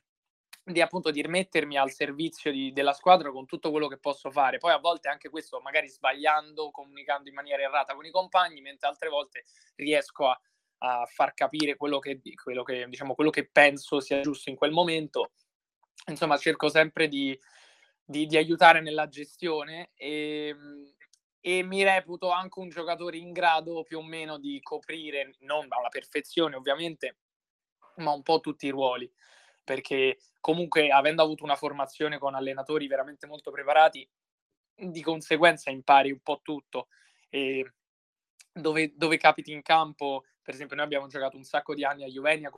di 0.72 0.82
appunto 0.82 1.12
di 1.12 1.22
rimettermi 1.22 1.77
al 1.77 1.92
servizio 1.92 2.51
di, 2.51 2.74
della 2.74 2.94
squadra 2.94 3.32
con 3.32 3.46
tutto 3.46 3.72
quello 3.72 3.88
che 3.88 3.98
posso 3.98 4.30
fare. 4.30 4.58
Poi 4.58 4.74
a 4.74 4.80
volte 4.80 5.08
anche 5.08 5.30
questo 5.30 5.60
magari 5.62 5.88
sbagliando, 5.88 6.72
comunicando 6.72 7.30
in 7.30 7.36
maniera 7.36 7.63
errata 7.63 7.96
con 7.96 8.06
i 8.06 8.12
compagni, 8.12 8.62
mentre 8.62 8.88
altre 8.88 9.10
volte 9.10 9.46
riesco 9.75 10.27
a, 10.27 10.39
a 10.80 11.06
far 11.06 11.34
capire 11.34 11.77
quello 11.77 12.00
che, 12.00 12.20
quello, 12.42 12.63
che, 12.63 12.86
diciamo, 12.88 13.16
quello 13.16 13.30
che 13.30 13.48
penso 13.50 14.00
sia 14.00 14.20
giusto 14.20 14.50
in 14.50 14.56
quel 14.56 14.72
momento. 14.72 15.32
Insomma, 16.06 16.38
cerco 16.38 16.70
sempre 16.70 17.08
di, 17.08 17.38
di, 18.04 18.25
di 18.27 18.38
aiutare 18.38 18.80
nella 18.82 19.10
gestione 19.10 19.89
e, 19.96 20.56
e 21.42 21.63
mi 21.63 21.84
reputo 21.84 22.30
anche 22.30 22.60
un 22.60 22.70
giocatore 22.70 23.18
in 23.18 23.32
grado 23.32 23.84
più 23.84 23.98
o 23.98 24.04
meno 24.04 24.38
di 24.38 24.60
coprire, 24.62 25.36
non 25.39 25.66
alla 25.70 25.89
perfezione 25.89 26.56
ovviamente, 26.56 27.18
ma 27.98 28.12
un 28.12 28.22
po' 28.22 28.39
tutti 28.39 28.68
i 28.68 28.72
ruoli 28.72 29.12
perché 29.68 30.20
comunque 30.39 30.89
avendo 30.92 31.22
avuto 31.22 31.44
una 31.44 31.58
formazione 31.58 32.18
con 32.18 32.36
allenatori 32.36 32.88
veramente 32.88 33.27
molto 33.27 33.51
preparati, 33.51 34.10
di 34.74 35.01
conseguenza 35.01 35.70
impari 35.72 36.10
un 36.10 36.22
po' 36.22 36.39
tutto. 36.42 36.88
E 37.27 37.74
dove, 38.54 38.94
dove 38.96 39.18
capiti 39.18 39.51
in 39.51 39.62
campo, 39.62 40.24
per 40.42 40.54
esempio 40.54 40.77
noi 40.77 40.86
abbiamo 40.86 41.08
giocato 41.08 41.36
un 41.36 41.44
sacco 41.44 41.75
di 41.75 41.84
anni 41.84 42.06
a 42.06 42.08
Juvenia, 42.08 42.50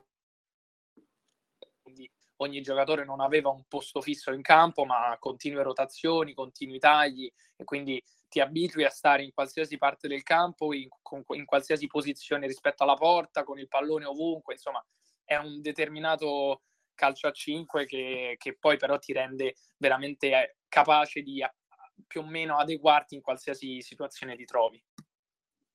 quindi 1.82 2.08
ogni 2.42 2.60
giocatore 2.60 3.04
non 3.04 3.20
aveva 3.20 3.50
un 3.50 3.64
posto 3.68 4.00
fisso 4.00 4.32
in 4.32 4.42
campo, 4.42 4.84
ma 4.84 5.16
continue 5.18 5.62
rotazioni, 5.62 6.34
continui 6.34 6.78
tagli 6.78 7.30
e 7.56 7.64
quindi 7.64 8.02
ti 8.28 8.40
abitui 8.40 8.84
a 8.84 8.90
stare 8.90 9.22
in 9.24 9.32
qualsiasi 9.32 9.76
parte 9.76 10.08
del 10.08 10.22
campo, 10.22 10.72
in, 10.72 10.88
in 11.34 11.44
qualsiasi 11.44 11.86
posizione 11.86 12.46
rispetto 12.46 12.84
alla 12.84 12.94
porta, 12.94 13.44
con 13.44 13.58
il 13.58 13.68
pallone 13.68 14.04
ovunque, 14.04 14.54
insomma 14.54 14.84
è 15.24 15.36
un 15.36 15.60
determinato 15.60 16.62
calcio 16.94 17.28
a 17.28 17.32
5 17.32 17.86
che, 17.86 18.36
che 18.38 18.56
poi 18.58 18.76
però 18.76 18.98
ti 18.98 19.12
rende 19.12 19.54
veramente 19.76 20.28
eh, 20.28 20.56
capace 20.68 21.22
di 21.22 21.42
più 22.06 22.20
o 22.20 22.26
meno 22.26 22.56
adeguarti 22.56 23.14
in 23.14 23.20
qualsiasi 23.20 23.80
situazione 23.80 24.36
ti 24.36 24.44
trovi. 24.44 24.82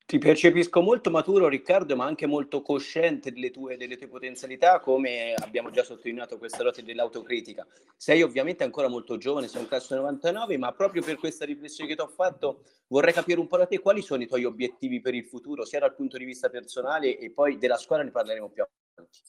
Ti 0.08 0.20
percepisco 0.20 0.82
molto 0.82 1.10
maturo 1.10 1.48
Riccardo, 1.48 1.96
ma 1.96 2.06
anche 2.06 2.28
molto 2.28 2.62
cosciente 2.62 3.32
delle 3.32 3.50
tue, 3.50 3.76
delle 3.76 3.98
tue 3.98 4.08
potenzialità, 4.08 4.80
come 4.80 5.34
abbiamo 5.34 5.72
già 5.72 5.84
sottolineato 5.84 6.38
questa 6.38 6.62
notte 6.62 6.84
dell'autocritica. 6.84 7.66
Sei 7.98 8.22
ovviamente 8.22 8.64
ancora 8.64 8.88
molto 8.88 9.18
giovane, 9.18 9.48
sei 9.48 9.62
un 9.62 9.68
classe 9.68 9.96
99, 9.96 10.60
ma 10.60 10.72
proprio 10.74 11.02
per 11.02 11.16
questa 11.18 11.44
riflessione 11.44 11.90
che 11.90 11.96
ti 11.96 12.02
ho 12.02 12.08
fatto 12.08 12.62
vorrei 12.90 13.14
capire 13.14 13.40
un 13.40 13.48
po' 13.48 13.58
da 13.58 13.66
te 13.66 13.80
quali 13.80 14.04
sono 14.04 14.22
i 14.22 14.28
tuoi 14.28 14.44
obiettivi 14.46 15.02
per 15.02 15.16
il 15.16 15.26
futuro, 15.26 15.66
sia 15.66 15.80
dal 15.80 15.96
punto 15.96 16.20
di 16.20 16.26
vista 16.26 16.50
personale 16.50 17.18
e 17.18 17.32
poi 17.32 17.58
della 17.58 17.78
squadra 17.78 18.06
ne 18.06 18.12
parleremo 18.12 18.50
più 18.50 18.62
avanti. 18.62 19.20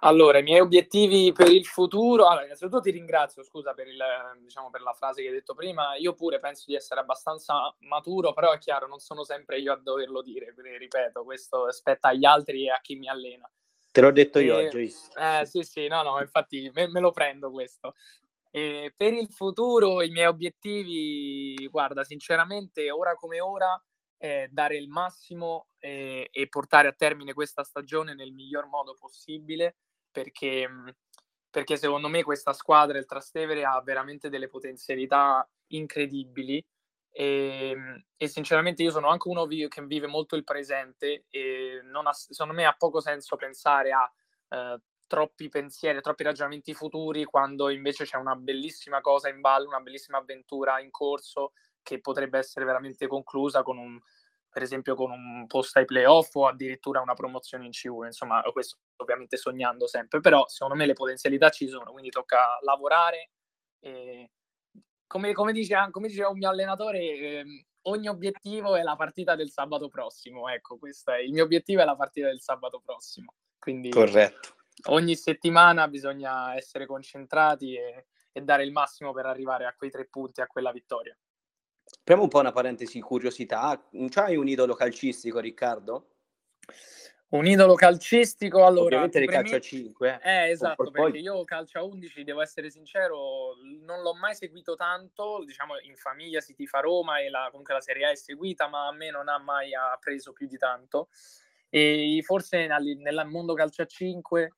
Allora, 0.00 0.38
i 0.38 0.42
miei 0.42 0.60
obiettivi 0.60 1.32
per 1.32 1.50
il 1.50 1.64
futuro. 1.64 2.26
Allora, 2.26 2.44
innanzitutto 2.44 2.80
ti 2.80 2.90
ringrazio, 2.90 3.42
scusa 3.42 3.72
per, 3.72 3.88
il, 3.88 3.98
diciamo, 4.42 4.68
per 4.68 4.82
la 4.82 4.92
frase 4.92 5.22
che 5.22 5.28
hai 5.28 5.34
detto 5.34 5.54
prima. 5.54 5.96
Io 5.96 6.12
pure 6.12 6.38
penso 6.38 6.64
di 6.66 6.74
essere 6.74 7.00
abbastanza 7.00 7.74
maturo, 7.80 8.34
però 8.34 8.52
è 8.52 8.58
chiaro, 8.58 8.86
non 8.86 8.98
sono 8.98 9.24
sempre 9.24 9.58
io 9.58 9.72
a 9.72 9.76
doverlo 9.76 10.20
dire. 10.20 10.54
Ripeto, 10.54 11.24
questo 11.24 11.72
spetta 11.72 12.08
agli 12.08 12.26
altri 12.26 12.66
e 12.66 12.70
a 12.70 12.80
chi 12.82 12.96
mi 12.96 13.08
allena. 13.08 13.50
Te 13.90 14.00
l'ho 14.02 14.12
detto 14.12 14.38
io 14.38 14.58
e, 14.58 14.66
oggi. 14.66 14.94
Eh, 15.14 15.46
sì, 15.46 15.62
sì, 15.62 15.86
no, 15.88 16.02
no, 16.02 16.20
infatti 16.20 16.70
me, 16.74 16.88
me 16.88 17.00
lo 17.00 17.10
prendo 17.12 17.50
questo. 17.50 17.94
E 18.50 18.92
per 18.94 19.14
il 19.14 19.28
futuro, 19.30 20.02
i 20.02 20.10
miei 20.10 20.26
obiettivi, 20.26 21.66
guarda, 21.68 22.04
sinceramente, 22.04 22.90
ora 22.90 23.14
come 23.14 23.40
ora, 23.40 23.82
eh, 24.18 24.48
dare 24.50 24.76
il 24.76 24.88
massimo 24.88 25.68
e, 25.78 26.28
e 26.30 26.48
portare 26.48 26.88
a 26.88 26.92
termine 26.92 27.32
questa 27.32 27.64
stagione 27.64 28.14
nel 28.14 28.32
miglior 28.32 28.66
modo 28.66 28.94
possibile 28.98 29.76
perché, 30.16 30.66
mhmm, 30.66 30.90
perché 31.50 31.76
secondo 31.76 32.08
me 32.08 32.22
questa 32.22 32.54
squadra, 32.54 32.96
il 32.96 33.04
Trastevere, 33.04 33.64
ha 33.64 33.80
veramente 33.82 34.30
delle 34.30 34.48
potenzialità 34.48 35.46
incredibili. 35.68 36.64
E, 37.10 37.70
ehm, 37.70 38.04
e, 38.16 38.28
sinceramente 38.28 38.82
io 38.82 38.90
sono 38.90 39.08
anche 39.08 39.28
uno 39.28 39.46
che 39.46 39.68
vive 39.84 40.06
molto 40.06 40.36
il 40.36 40.44
presente 40.44 41.26
e 41.28 41.80
ha, 41.92 42.12
secondo 42.12 42.54
me 42.54 42.64
ha 42.64 42.74
poco 42.76 43.00
senso 43.00 43.36
pensare 43.36 43.90
a 43.92 44.10
eh, 44.48 44.80
troppi 45.06 45.48
pensieri, 45.50 46.00
troppi 46.00 46.24
ragionamenti 46.24 46.74
futuri 46.74 47.24
quando 47.24 47.68
invece 47.68 48.04
c'è 48.04 48.16
una 48.16 48.34
bellissima 48.36 49.00
cosa 49.00 49.28
in 49.28 49.40
ballo, 49.40 49.68
una 49.68 49.80
bellissima 49.80 50.18
avventura 50.18 50.80
in 50.80 50.90
corso 50.90 51.52
che 51.82 52.00
potrebbe 52.00 52.38
essere 52.38 52.64
veramente 52.64 53.06
conclusa 53.06 53.62
con 53.62 53.78
un, 53.78 53.98
per 54.56 54.64
esempio 54.64 54.94
con 54.94 55.10
un 55.10 55.46
post 55.46 55.76
ai 55.76 55.84
playoff 55.84 56.34
o 56.34 56.46
addirittura 56.46 57.02
una 57.02 57.12
promozione 57.12 57.66
in 57.66 57.72
C1, 57.72 58.06
insomma 58.06 58.40
questo 58.52 58.78
ovviamente 59.02 59.36
sognando 59.36 59.86
sempre, 59.86 60.20
però 60.20 60.46
secondo 60.48 60.74
me 60.74 60.86
le 60.86 60.94
potenzialità 60.94 61.50
ci 61.50 61.68
sono, 61.68 61.92
quindi 61.92 62.08
tocca 62.08 62.58
lavorare 62.62 63.32
e 63.78 64.30
come, 65.06 65.34
come, 65.34 65.52
dice, 65.52 65.76
come 65.90 66.08
diceva 66.08 66.30
un 66.30 66.38
mio 66.38 66.48
allenatore, 66.48 66.98
eh, 67.00 67.66
ogni 67.82 68.08
obiettivo 68.08 68.76
è 68.76 68.82
la 68.82 68.96
partita 68.96 69.34
del 69.34 69.50
sabato 69.50 69.90
prossimo, 69.90 70.48
ecco, 70.48 70.78
questo 70.78 71.12
è, 71.12 71.18
il 71.18 71.34
mio 71.34 71.44
obiettivo 71.44 71.82
è 71.82 71.84
la 71.84 71.94
partita 71.94 72.28
del 72.28 72.40
sabato 72.40 72.80
prossimo, 72.82 73.34
quindi 73.58 73.90
Corretto. 73.90 74.54
ogni 74.86 75.16
settimana 75.16 75.86
bisogna 75.86 76.56
essere 76.56 76.86
concentrati 76.86 77.74
e, 77.74 78.06
e 78.32 78.40
dare 78.40 78.64
il 78.64 78.72
massimo 78.72 79.12
per 79.12 79.26
arrivare 79.26 79.66
a 79.66 79.74
quei 79.74 79.90
tre 79.90 80.06
punti, 80.06 80.40
a 80.40 80.46
quella 80.46 80.72
vittoria. 80.72 81.14
Apriamo 82.00 82.24
un 82.24 82.28
po' 82.28 82.38
una 82.38 82.52
parentesi 82.52 83.00
curiosità. 83.00 83.80
C'hai 84.08 84.36
un 84.36 84.48
idolo 84.48 84.74
calcistico, 84.74 85.40
Riccardo? 85.40 86.10
Un 87.28 87.46
idolo 87.46 87.74
calcistico, 87.74 88.64
allora... 88.64 88.84
Ovviamente 88.84 89.18
di 89.18 89.26
calcio 89.26 89.56
a 89.56 89.60
5. 89.60 90.20
Eh, 90.22 90.30
eh 90.30 90.50
esatto, 90.50 90.84
perché 90.84 91.10
poi... 91.10 91.20
io 91.20 91.42
calcio 91.44 91.78
a 91.80 91.82
11, 91.82 92.22
devo 92.22 92.40
essere 92.40 92.70
sincero, 92.70 93.54
non 93.84 94.02
l'ho 94.02 94.14
mai 94.14 94.36
seguito 94.36 94.76
tanto, 94.76 95.42
diciamo 95.44 95.74
in 95.80 95.96
famiglia 95.96 96.40
si 96.40 96.54
tifa 96.54 96.78
Roma 96.78 97.18
e 97.18 97.28
la, 97.28 97.48
comunque 97.50 97.74
la 97.74 97.80
Serie 97.80 98.06
A 98.06 98.10
è 98.10 98.14
seguita, 98.14 98.68
ma 98.68 98.86
a 98.86 98.92
me 98.92 99.10
non 99.10 99.28
ha 99.28 99.38
mai 99.38 99.70
preso 99.98 100.32
più 100.32 100.46
di 100.46 100.56
tanto. 100.56 101.08
E 101.68 102.22
forse 102.24 102.68
nel, 102.68 102.96
nel 102.98 103.26
mondo 103.26 103.54
calcio 103.54 103.82
a 103.82 103.86
5 103.86 104.52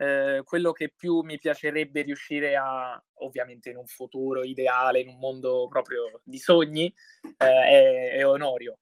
eh, 0.00 0.40
quello 0.44 0.72
che 0.72 0.88
più 0.88 1.20
mi 1.20 1.38
piacerebbe 1.38 2.00
riuscire 2.00 2.56
a, 2.56 3.00
ovviamente 3.18 3.68
in 3.68 3.76
un 3.76 3.86
futuro 3.86 4.42
ideale, 4.42 5.00
in 5.00 5.08
un 5.08 5.18
mondo 5.18 5.68
proprio 5.68 6.22
di 6.24 6.38
sogni, 6.38 6.86
eh, 7.36 7.46
è, 7.46 8.12
è, 8.12 8.26
Onorio. 8.26 8.78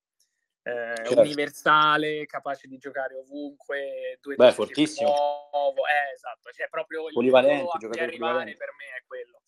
Eh, 0.63 0.95
certo. 0.95 1.21
Universale, 1.21 2.25
capace 2.27 2.69
di 2.69 2.79
giocare 2.79 3.17
ovunque, 3.17 4.19
due 4.21 4.37
Beh, 4.37 4.53
fortissimo. 4.53 5.09
Nuovo, 5.09 5.81
eh, 5.87 6.15
esatto, 6.15 6.51
cioè 6.53 6.69
proprio 6.69 7.09
il 7.09 7.15
polivalente, 7.15 7.87
a 7.99 8.03
arrivare 8.05 8.57
per 8.57 8.69
me 8.79 8.97
è 8.97 9.05
quello. 9.05 9.43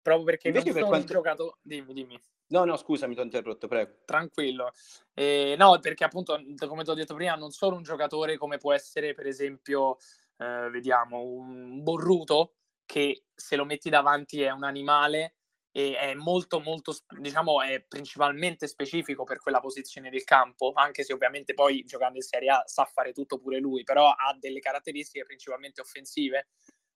Proprio 0.00 0.24
perché 0.24 0.48
Invece 0.48 0.64
non 0.64 0.74
per 0.74 0.82
sono 0.82 0.96
quanto... 0.96 1.12
giocato... 1.12 1.58
Dimmi, 1.60 1.92
dimmi. 1.92 2.20
No, 2.48 2.64
no, 2.64 2.76
scusa, 2.76 3.06
mi 3.06 3.18
ho 3.18 3.22
interrotto, 3.22 3.68
prego. 3.68 3.98
Tranquillo. 4.04 4.72
Eh, 5.14 5.54
no, 5.58 5.78
perché 5.78 6.04
appunto, 6.04 6.38
come 6.66 6.84
ti 6.84 6.90
ho 6.90 6.94
detto 6.94 7.14
prima, 7.14 7.34
non 7.34 7.50
sono 7.50 7.76
un 7.76 7.82
giocatore 7.82 8.36
come 8.36 8.58
può 8.58 8.72
essere, 8.72 9.14
per 9.14 9.26
esempio, 9.26 9.96
eh, 10.42 10.70
vediamo 10.70 11.22
un 11.22 11.82
borruto 11.82 12.54
che 12.84 13.26
se 13.34 13.56
lo 13.56 13.64
metti 13.64 13.88
davanti 13.90 14.42
è 14.42 14.50
un 14.50 14.64
animale 14.64 15.36
e 15.70 15.96
è 15.96 16.14
molto 16.14 16.60
molto 16.60 16.94
diciamo 17.18 17.62
è 17.62 17.82
principalmente 17.82 18.66
specifico 18.66 19.24
per 19.24 19.38
quella 19.38 19.60
posizione 19.60 20.10
del 20.10 20.24
campo 20.24 20.72
anche 20.74 21.02
se 21.02 21.14
ovviamente 21.14 21.54
poi 21.54 21.82
giocando 21.84 22.18
in 22.18 22.22
Serie 22.22 22.50
A 22.50 22.62
sa 22.66 22.84
fare 22.84 23.12
tutto 23.12 23.38
pure 23.38 23.58
lui 23.58 23.82
però 23.82 24.08
ha 24.10 24.36
delle 24.38 24.60
caratteristiche 24.60 25.24
principalmente 25.24 25.80
offensive. 25.80 26.48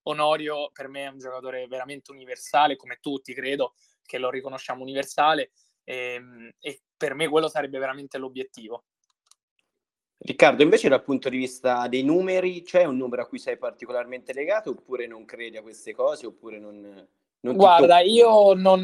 Onorio 0.08 0.70
per 0.72 0.88
me 0.88 1.04
è 1.04 1.08
un 1.08 1.18
giocatore 1.18 1.66
veramente 1.66 2.12
universale 2.12 2.76
come 2.76 2.98
tutti 3.00 3.34
credo 3.34 3.74
che 4.04 4.18
lo 4.18 4.30
riconosciamo 4.30 4.82
universale 4.82 5.52
e, 5.82 6.14
ehm, 6.14 6.50
e 6.60 6.82
per 6.96 7.14
me 7.14 7.28
quello 7.28 7.48
sarebbe 7.48 7.78
veramente 7.78 8.18
l'obiettivo 8.18 8.84
Riccardo, 10.18 10.62
invece 10.62 10.88
dal 10.88 11.02
punto 11.02 11.28
di 11.28 11.36
vista 11.36 11.86
dei 11.88 12.02
numeri, 12.02 12.62
c'è 12.62 12.84
un 12.84 12.96
numero 12.96 13.22
a 13.22 13.26
cui 13.26 13.38
sei 13.38 13.58
particolarmente 13.58 14.32
legato 14.32 14.70
oppure 14.70 15.06
non 15.06 15.24
credi 15.24 15.56
a 15.56 15.62
queste 15.62 15.94
cose 15.94 16.26
oppure 16.26 16.58
non... 16.58 16.80
non 17.40 17.54
Guarda, 17.54 18.00
io 18.00 18.54
non, 18.54 18.82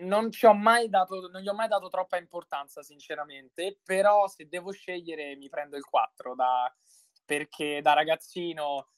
non, 0.00 0.30
ci 0.30 0.44
ho 0.44 0.54
mai 0.54 0.88
dato, 0.88 1.28
non 1.32 1.40
gli 1.40 1.48
ho 1.48 1.54
mai 1.54 1.68
dato 1.68 1.88
troppa 1.88 2.18
importanza 2.18 2.82
sinceramente, 2.82 3.78
però 3.82 4.28
se 4.28 4.46
devo 4.46 4.72
scegliere 4.72 5.36
mi 5.36 5.48
prendo 5.48 5.76
il 5.76 5.84
4 5.84 6.34
da, 6.34 6.72
perché 7.24 7.80
da 7.80 7.94
ragazzino 7.94 8.88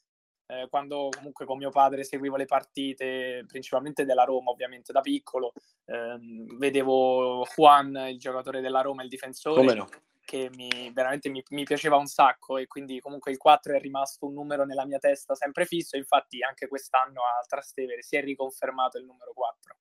eh, 0.46 0.66
quando 0.68 1.08
comunque 1.16 1.46
con 1.46 1.56
mio 1.56 1.70
padre 1.70 2.02
seguivo 2.02 2.36
le 2.36 2.46
partite, 2.46 3.44
principalmente 3.46 4.04
della 4.04 4.24
Roma, 4.24 4.50
ovviamente 4.50 4.92
da 4.92 5.00
piccolo, 5.00 5.52
ehm, 5.86 6.58
vedevo 6.58 7.46
Juan, 7.54 7.94
il 8.10 8.18
giocatore 8.18 8.60
della 8.60 8.80
Roma, 8.80 9.02
il 9.02 9.08
difensore, 9.08 9.72
no? 9.72 9.88
Che 10.24 10.50
mi, 10.54 10.90
veramente 10.92 11.28
mi, 11.28 11.42
mi, 11.50 11.64
piaceva 11.64 11.96
un 11.96 12.06
sacco 12.06 12.56
e 12.56 12.66
quindi 12.66 13.00
comunque 13.00 13.30
il 13.30 13.36
4 13.36 13.74
è 13.74 13.80
rimasto 13.80 14.26
un 14.26 14.32
numero 14.32 14.64
nella 14.64 14.86
mia 14.86 14.98
testa 14.98 15.34
sempre 15.34 15.66
fisso, 15.66 15.96
infatti 15.96 16.42
anche 16.42 16.66
quest'anno 16.66 17.20
a 17.20 17.44
Trastevere 17.46 18.02
si 18.02 18.16
è 18.16 18.22
riconfermato 18.22 18.98
il 18.98 19.04
numero 19.04 19.32
4. 19.32 19.76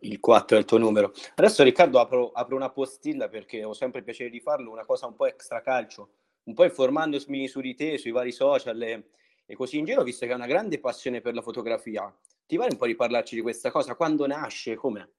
Il 0.00 0.20
4 0.20 0.56
è 0.56 0.60
il 0.60 0.64
tuo 0.64 0.78
numero. 0.78 1.12
Adesso 1.34 1.62
Riccardo 1.62 1.98
apro, 1.98 2.30
apro 2.30 2.56
una 2.56 2.70
postilla 2.70 3.28
perché 3.28 3.64
ho 3.64 3.74
sempre 3.74 4.02
piacere 4.02 4.30
di 4.30 4.40
farlo, 4.40 4.70
una 4.70 4.84
cosa 4.84 5.06
un 5.06 5.14
po' 5.14 5.26
extra 5.26 5.60
calcio, 5.60 6.10
un 6.44 6.54
po' 6.54 6.64
informandomi 6.64 7.46
su 7.48 7.60
di 7.60 7.74
te, 7.74 7.98
sui 7.98 8.10
vari 8.10 8.32
social 8.32 8.80
e, 8.80 9.10
e 9.44 9.54
così 9.54 9.78
in 9.78 9.84
giro, 9.84 10.02
visto 10.02 10.24
che 10.24 10.32
hai 10.32 10.38
una 10.38 10.46
grande 10.46 10.78
passione 10.80 11.20
per 11.20 11.34
la 11.34 11.42
fotografia. 11.42 12.12
Ti 12.46 12.56
va 12.56 12.66
un 12.68 12.76
po' 12.76 12.86
di 12.86 12.94
parlarci 12.94 13.34
di 13.34 13.40
questa 13.40 13.70
cosa? 13.70 13.94
Quando 13.94 14.26
nasce? 14.26 14.74
Come? 14.74 15.10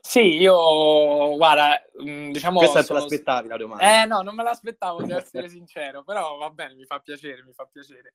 Sì, 0.00 0.36
io 0.36 1.36
guarda, 1.36 1.82
mm, 2.02 2.30
diciamo. 2.30 2.58
Questa 2.58 2.82
sono... 2.82 3.00
te 3.00 3.04
l'aspettavi 3.04 3.48
la 3.48 3.56
domanda? 3.56 4.02
Eh 4.02 4.06
no, 4.06 4.22
non 4.22 4.34
me 4.34 4.44
l'aspettavo, 4.44 5.02
devo 5.02 5.18
essere 5.18 5.48
sincero, 5.48 6.04
però 6.04 6.36
va 6.36 6.48
bene, 6.50 6.74
mi 6.74 6.84
fa 6.84 7.00
piacere, 7.00 7.42
mi 7.42 7.52
fa 7.52 7.66
piacere. 7.66 8.14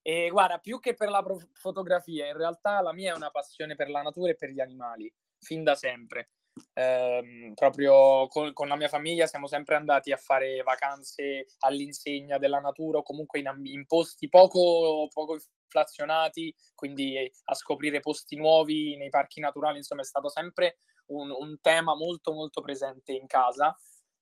E 0.00 0.28
guarda, 0.30 0.58
più 0.58 0.80
che 0.80 0.94
per 0.94 1.10
la 1.10 1.22
fotografia, 1.52 2.26
in 2.26 2.36
realtà 2.36 2.80
la 2.80 2.92
mia 2.92 3.12
è 3.12 3.16
una 3.16 3.30
passione 3.30 3.74
per 3.74 3.90
la 3.90 4.02
natura 4.02 4.30
e 4.30 4.36
per 4.36 4.50
gli 4.50 4.60
animali, 4.60 5.12
fin 5.38 5.62
da 5.62 5.74
sempre. 5.74 6.30
Eh, 6.72 7.52
proprio 7.54 8.28
con, 8.28 8.54
con, 8.54 8.68
la 8.68 8.76
mia 8.76 8.88
famiglia 8.88 9.26
siamo 9.26 9.46
sempre 9.46 9.74
andati 9.74 10.10
a 10.10 10.16
fare 10.16 10.62
vacanze 10.62 11.48
all'insegna 11.58 12.38
della 12.38 12.60
natura 12.60 12.98
o 12.98 13.02
comunque 13.02 13.40
in, 13.40 13.52
in 13.64 13.84
posti 13.84 14.28
poco, 14.30 15.06
poco 15.12 15.34
inflazionati, 15.34 16.54
quindi 16.74 17.30
a 17.44 17.54
scoprire 17.54 18.00
posti 18.00 18.36
nuovi 18.36 18.96
nei 18.96 19.10
parchi 19.10 19.40
naturali, 19.40 19.78
insomma 19.78 20.00
è 20.00 20.04
stato 20.04 20.30
sempre 20.30 20.78
un, 21.06 21.30
un 21.30 21.60
tema 21.60 21.94
molto 21.94 22.32
molto 22.32 22.60
presente 22.60 23.12
in 23.12 23.26
casa 23.26 23.76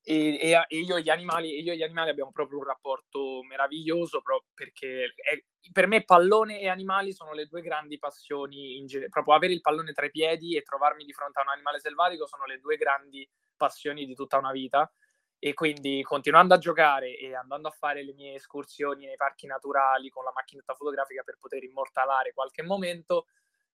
e, 0.07 0.39
e, 0.39 0.67
e, 0.69 0.79
io, 0.81 0.97
e 0.97 1.03
gli 1.03 1.09
animali, 1.09 1.63
io 1.63 1.73
e 1.73 1.77
gli 1.77 1.83
animali 1.83 2.11
abbiamo 2.11 2.31
proprio 2.31 2.59
un 2.59 2.65
rapporto 2.65 3.43
meraviglioso 3.43 4.23
perché 4.53 5.15
è, 5.17 5.43
per 5.73 5.87
me 5.87 6.05
pallone 6.05 6.61
e 6.61 6.69
animali 6.69 7.15
sono 7.15 7.33
le 7.33 7.47
due 7.47 7.63
grandi 7.63 7.99
passioni 7.99 8.77
in 8.77 8.87
genere, 8.87 9.09
proprio 9.09 9.35
avere 9.35 9.55
il 9.55 9.63
pallone 9.63 9.93
tra 9.93 10.05
i 10.05 10.11
piedi 10.11 10.57
e 10.57 10.63
trovarmi 10.63 11.05
di 11.05 11.13
fronte 11.15 11.41
a 11.41 11.43
un 11.43 11.49
animale 11.49 11.81
selvatico 11.81 12.27
sono 12.27 12.45
le 12.45 12.61
due 12.61 12.77
grandi 12.77 13.27
passioni 13.57 14.05
di 14.05 14.15
tutta 14.15 14.37
una 14.37 14.53
vita. 14.53 14.93
E 15.39 15.53
quindi 15.53 16.03
continuando 16.03 16.55
a 16.55 16.59
giocare 16.59 17.19
e 17.19 17.35
andando 17.35 17.69
a 17.69 17.71
fare 17.71 18.03
le 18.03 18.15
mie 18.15 18.35
escursioni 18.35 19.05
nei 19.05 19.17
parchi 19.17 19.47
naturali 19.47 20.09
con 20.09 20.25
la 20.25 20.33
macchinetta 20.35 20.75
fotografica 20.75 21.23
per 21.23 21.37
poter 21.39 21.63
immortalare 21.65 22.33
qualche 22.33 22.63
momento 22.63 23.27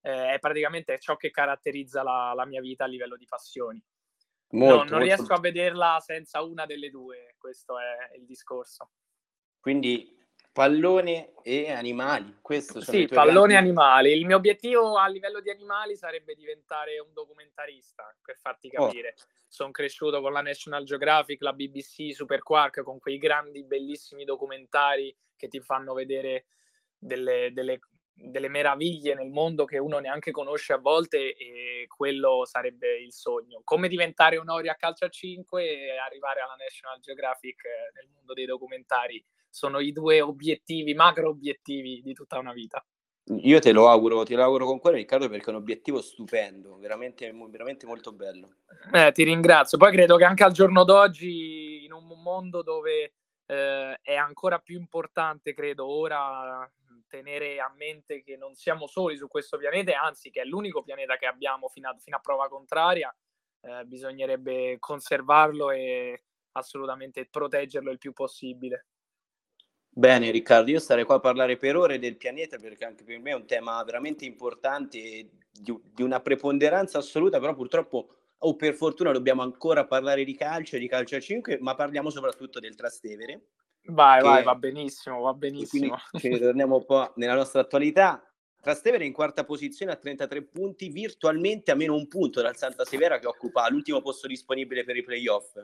eh, 0.02 0.34
è 0.34 0.38
praticamente 0.38 0.98
ciò 0.98 1.16
che 1.16 1.30
caratterizza 1.30 2.02
la, 2.02 2.32
la 2.34 2.46
mia 2.46 2.60
vita 2.60 2.84
a 2.84 2.88
livello 2.88 3.16
di 3.16 3.26
passioni. 3.26 3.82
Molto, 4.52 4.74
no, 4.74 4.80
non 4.82 4.90
molto... 4.90 5.04
riesco 5.04 5.32
a 5.32 5.40
vederla 5.40 6.00
senza 6.00 6.42
una 6.42 6.66
delle 6.66 6.90
due, 6.90 7.34
questo 7.38 7.78
è 7.78 8.16
il 8.16 8.24
discorso. 8.24 8.90
Quindi 9.60 10.18
pallone 10.52 11.34
e 11.42 11.70
animali, 11.70 12.38
questo 12.40 12.80
Sì, 12.80 13.06
pallone 13.06 13.52
e 13.52 13.56
animali. 13.56 14.12
Il 14.12 14.26
mio 14.26 14.36
obiettivo 14.36 14.96
a 14.96 15.06
livello 15.06 15.40
di 15.40 15.50
animali 15.50 15.96
sarebbe 15.96 16.34
diventare 16.34 16.98
un 16.98 17.12
documentarista, 17.12 18.14
per 18.20 18.36
farti 18.38 18.68
oh. 18.74 18.86
capire. 18.86 19.14
Oh. 19.16 19.22
Sono 19.46 19.70
cresciuto 19.70 20.20
con 20.20 20.32
la 20.32 20.42
National 20.42 20.84
Geographic, 20.84 21.40
la 21.42 21.52
BBC, 21.52 22.12
Super 22.12 22.42
Quark, 22.42 22.82
con 22.82 22.98
quei 22.98 23.18
grandi, 23.18 23.64
bellissimi 23.64 24.24
documentari 24.24 25.16
che 25.36 25.48
ti 25.48 25.60
fanno 25.60 25.92
vedere 25.92 26.46
delle, 26.96 27.50
delle 27.52 27.80
delle 28.22 28.48
meraviglie 28.48 29.14
nel 29.14 29.30
mondo 29.30 29.64
che 29.64 29.78
uno 29.78 29.98
neanche 29.98 30.30
conosce 30.30 30.72
a 30.72 30.78
volte 30.78 31.34
e 31.34 31.86
quello 31.88 32.44
sarebbe 32.44 33.00
il 33.00 33.12
sogno. 33.12 33.62
Come 33.64 33.88
diventare 33.88 34.36
un 34.36 34.50
Ori 34.50 34.68
a 34.68 34.74
calcio 34.74 35.06
a 35.06 35.08
5 35.08 35.62
e 35.62 35.98
arrivare 35.98 36.40
alla 36.40 36.56
National 36.58 37.00
Geographic 37.00 37.64
eh, 37.64 37.92
nel 37.94 38.08
mondo 38.12 38.34
dei 38.34 38.46
documentari 38.46 39.24
sono 39.48 39.80
i 39.80 39.92
due 39.92 40.20
obiettivi, 40.20 40.94
macro 40.94 41.30
obiettivi 41.30 42.00
di 42.02 42.12
tutta 42.12 42.38
una 42.38 42.52
vita. 42.52 42.84
Io 43.42 43.60
te 43.60 43.70
lo 43.72 43.88
auguro, 43.88 44.24
te 44.24 44.34
lo 44.34 44.42
auguro 44.42 44.66
con 44.66 44.80
cuore 44.80 44.96
Riccardo 44.96 45.28
perché 45.28 45.46
è 45.46 45.50
un 45.50 45.56
obiettivo 45.56 46.00
stupendo, 46.00 46.78
veramente, 46.78 47.32
veramente 47.48 47.86
molto 47.86 48.12
bello. 48.12 48.56
Eh, 48.92 49.12
ti 49.12 49.22
ringrazio. 49.22 49.78
Poi 49.78 49.92
credo 49.92 50.16
che 50.16 50.24
anche 50.24 50.42
al 50.42 50.52
giorno 50.52 50.84
d'oggi, 50.84 51.84
in 51.84 51.92
un 51.92 52.06
mondo 52.22 52.62
dove 52.62 53.12
eh, 53.46 53.98
è 54.02 54.14
ancora 54.14 54.58
più 54.58 54.78
importante, 54.78 55.54
credo, 55.54 55.86
ora 55.86 56.68
tenere 57.10 57.60
a 57.60 57.70
mente 57.76 58.22
che 58.22 58.36
non 58.36 58.54
siamo 58.54 58.86
soli 58.86 59.16
su 59.16 59.26
questo 59.26 59.58
pianeta, 59.58 60.00
anzi 60.00 60.30
che 60.30 60.42
è 60.42 60.44
l'unico 60.44 60.82
pianeta 60.82 61.16
che 61.16 61.26
abbiamo 61.26 61.68
fino 61.68 61.90
a, 61.90 61.96
fino 61.98 62.16
a 62.16 62.20
prova 62.20 62.48
contraria, 62.48 63.14
eh, 63.62 63.84
bisognerebbe 63.84 64.78
conservarlo 64.78 65.70
e 65.70 66.22
assolutamente 66.52 67.26
proteggerlo 67.26 67.90
il 67.90 67.98
più 67.98 68.12
possibile. 68.12 68.86
Bene 69.92 70.30
Riccardo, 70.30 70.70
io 70.70 70.78
starei 70.78 71.04
qua 71.04 71.16
a 71.16 71.20
parlare 71.20 71.56
per 71.56 71.76
ore 71.76 71.98
del 71.98 72.16
pianeta 72.16 72.58
perché 72.58 72.84
anche 72.84 73.02
per 73.02 73.18
me 73.18 73.32
è 73.32 73.34
un 73.34 73.46
tema 73.46 73.82
veramente 73.82 74.24
importante 74.24 74.98
di, 75.50 75.80
di 75.92 76.02
una 76.02 76.20
preponderanza 76.20 76.98
assoluta, 76.98 77.40
però 77.40 77.54
purtroppo 77.54 78.14
o 78.42 78.56
per 78.56 78.74
fortuna 78.74 79.10
dobbiamo 79.10 79.42
ancora 79.42 79.84
parlare 79.86 80.24
di 80.24 80.34
calcio 80.34 80.78
di 80.78 80.88
calcio 80.88 81.16
a 81.16 81.20
5, 81.20 81.58
ma 81.60 81.74
parliamo 81.74 82.08
soprattutto 82.08 82.60
del 82.60 82.76
Trastevere 82.76 83.48
Vai, 83.84 84.20
che... 84.20 84.28
vai, 84.28 84.42
va 84.42 84.54
benissimo, 84.54 85.20
va 85.20 85.34
benissimo. 85.34 85.96
Quindi 86.10 86.38
torniamo 86.40 86.76
un 86.76 86.84
po' 86.84 87.12
nella 87.16 87.34
nostra 87.34 87.60
attualità. 87.60 88.22
Trastevere 88.60 89.06
in 89.06 89.12
quarta 89.12 89.44
posizione 89.44 89.92
a 89.92 89.96
33 89.96 90.42
punti, 90.42 90.90
virtualmente 90.90 91.70
a 91.70 91.74
meno 91.74 91.94
un 91.94 92.06
punto 92.08 92.42
dal 92.42 92.56
Santa 92.56 92.84
Severa 92.84 93.18
che 93.18 93.26
occupa 93.26 93.68
l'ultimo 93.70 94.02
posto 94.02 94.26
disponibile 94.26 94.84
per 94.84 94.96
i 94.96 95.02
playoff. 95.02 95.54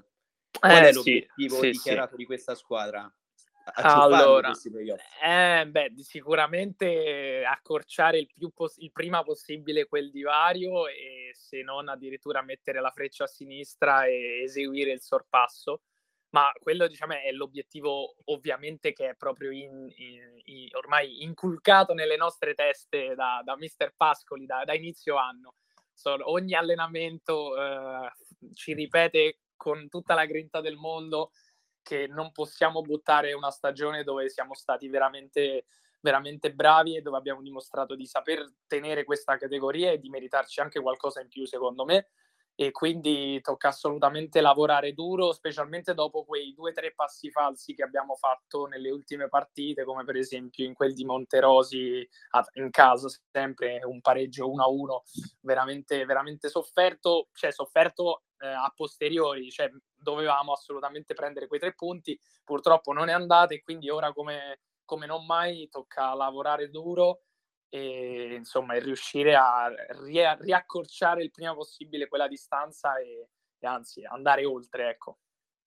Qual 0.59 0.73
eh, 0.73 0.89
è 0.89 0.93
l'obiettivo 0.93 1.61
sì, 1.61 1.71
dichiarato 1.73 2.13
sì. 2.13 2.17
di 2.17 2.25
questa 2.25 2.55
squadra? 2.55 3.13
Allora, 3.75 4.53
eh, 5.23 5.67
beh, 5.67 5.93
sicuramente 5.99 7.43
accorciare 7.45 8.19
il, 8.19 8.29
più 8.33 8.51
poss- 8.51 8.79
il 8.79 8.93
prima 8.93 9.25
possibile 9.25 9.87
quel 9.87 10.13
divario 10.13 10.87
e 10.87 11.33
se 11.35 11.63
non 11.63 11.89
addirittura 11.89 12.43
mettere 12.43 12.81
la 12.81 12.93
freccia 12.93 13.25
a 13.25 13.27
sinistra 13.27 14.07
e 14.07 14.43
eseguire 14.45 14.93
il 14.93 15.01
sorpasso 15.01 15.83
ma 16.37 16.53
quello 16.61 16.87
diciamo 16.87 17.15
è 17.15 17.33
l'obiettivo 17.33 18.17
ovviamente 18.25 18.93
che 18.93 19.09
è 19.09 19.15
proprio 19.15 19.51
in, 19.51 19.91
in, 19.97 20.41
in, 20.45 20.69
ormai 20.75 21.23
inculcato 21.23 21.95
nelle 21.95 22.17
nostre 22.17 22.53
teste 22.53 23.15
da, 23.15 23.41
da 23.43 23.57
Mister 23.57 23.95
Pascoli 23.97 24.45
da, 24.45 24.63
da 24.65 24.75
inizio 24.75 25.17
anno. 25.17 25.55
So, 25.95 26.15
ogni 26.31 26.53
allenamento 26.53 27.57
eh, 27.57 28.13
ci 28.53 28.75
ripete 28.75 29.39
con 29.57 29.89
tutta 29.89 30.13
la 30.13 30.27
grinta 30.27 30.61
del 30.61 30.77
mondo 30.77 31.31
che 31.81 32.07
non 32.07 32.33
possiamo 32.33 32.83
buttare 32.83 33.33
una 33.33 33.51
stagione 33.51 34.05
dove 34.05 34.29
siamo 34.29 34.53
stati 34.53 34.89
veramente, 34.89 35.65
veramente 36.01 36.53
bravi 36.53 36.99
e 36.99 37.01
dove 37.01 37.17
abbiamo 37.17 37.41
dimostrato 37.41 37.95
di 37.95 38.05
saper 38.05 38.45
tenere 38.67 39.05
questa 39.05 39.39
categoria 39.39 39.91
e 39.91 39.99
di 39.99 40.11
meritarci 40.11 40.61
anche 40.61 40.83
qualcosa 40.83 41.23
in 41.23 41.29
più, 41.29 41.47
secondo 41.47 41.87
me 41.87 42.09
e 42.59 42.71
quindi 42.71 43.39
tocca 43.43 43.69
assolutamente 43.69 44.41
lavorare 44.41 44.95
duro, 44.95 45.33
specialmente 45.35 45.93
dopo 45.93 46.25
quei 46.25 46.55
due 46.55 46.71
o 46.71 46.73
tre 46.73 46.95
passi 46.95 47.31
falsi 47.31 47.75
che 47.75 47.83
abbiamo 47.83 48.15
fatto 48.15 48.65
nelle 48.65 48.91
ultime 48.91 49.29
partite, 49.29 49.85
come 49.85 50.05
per 50.05 50.17
esempio 50.17 50.65
in 50.65 50.73
quel 50.73 50.95
di 50.95 51.05
Monterosi 51.05 52.09
in 52.55 52.71
casa, 52.71 53.09
sempre 53.31 53.81
un 53.85 54.01
pareggio 54.01 54.49
1-1, 54.51 55.01
veramente, 55.43 56.03
veramente 56.07 56.49
sofferto, 56.49 57.29
cioè 57.35 57.53
sofferto 57.53 58.23
eh, 58.39 58.47
a 58.47 58.73
posteriori, 58.75 59.51
cioè 59.51 59.71
dovevamo 59.95 60.53
assolutamente 60.53 61.13
prendere 61.13 61.49
quei 61.49 61.61
tre 61.61 61.75
punti, 61.75 62.19
purtroppo 62.43 62.95
non 62.95 63.11
è 63.11 63.13
andata 63.13 63.53
e 63.53 63.61
quindi 63.61 63.91
ora 63.91 64.15
come, 64.15 64.61
come 64.87 65.05
non 65.05 65.27
mai 65.27 65.69
tocca 65.69 66.15
lavorare 66.15 66.71
duro 66.71 67.21
e 67.69 68.35
insomma 68.35 68.75
e 68.75 68.81
riuscire 68.81 69.35
a 69.35 69.69
ri- 70.05 70.37
riaccorciare 70.41 71.23
il 71.23 71.31
prima 71.31 71.55
possibile 71.55 72.09
quella 72.09 72.29
distanza 72.29 72.97
e, 72.99 73.29
e, 73.59 73.67
anzi 73.67 74.05
andare 74.05 74.45
oltre 74.45 74.91
ecco. 74.91 75.19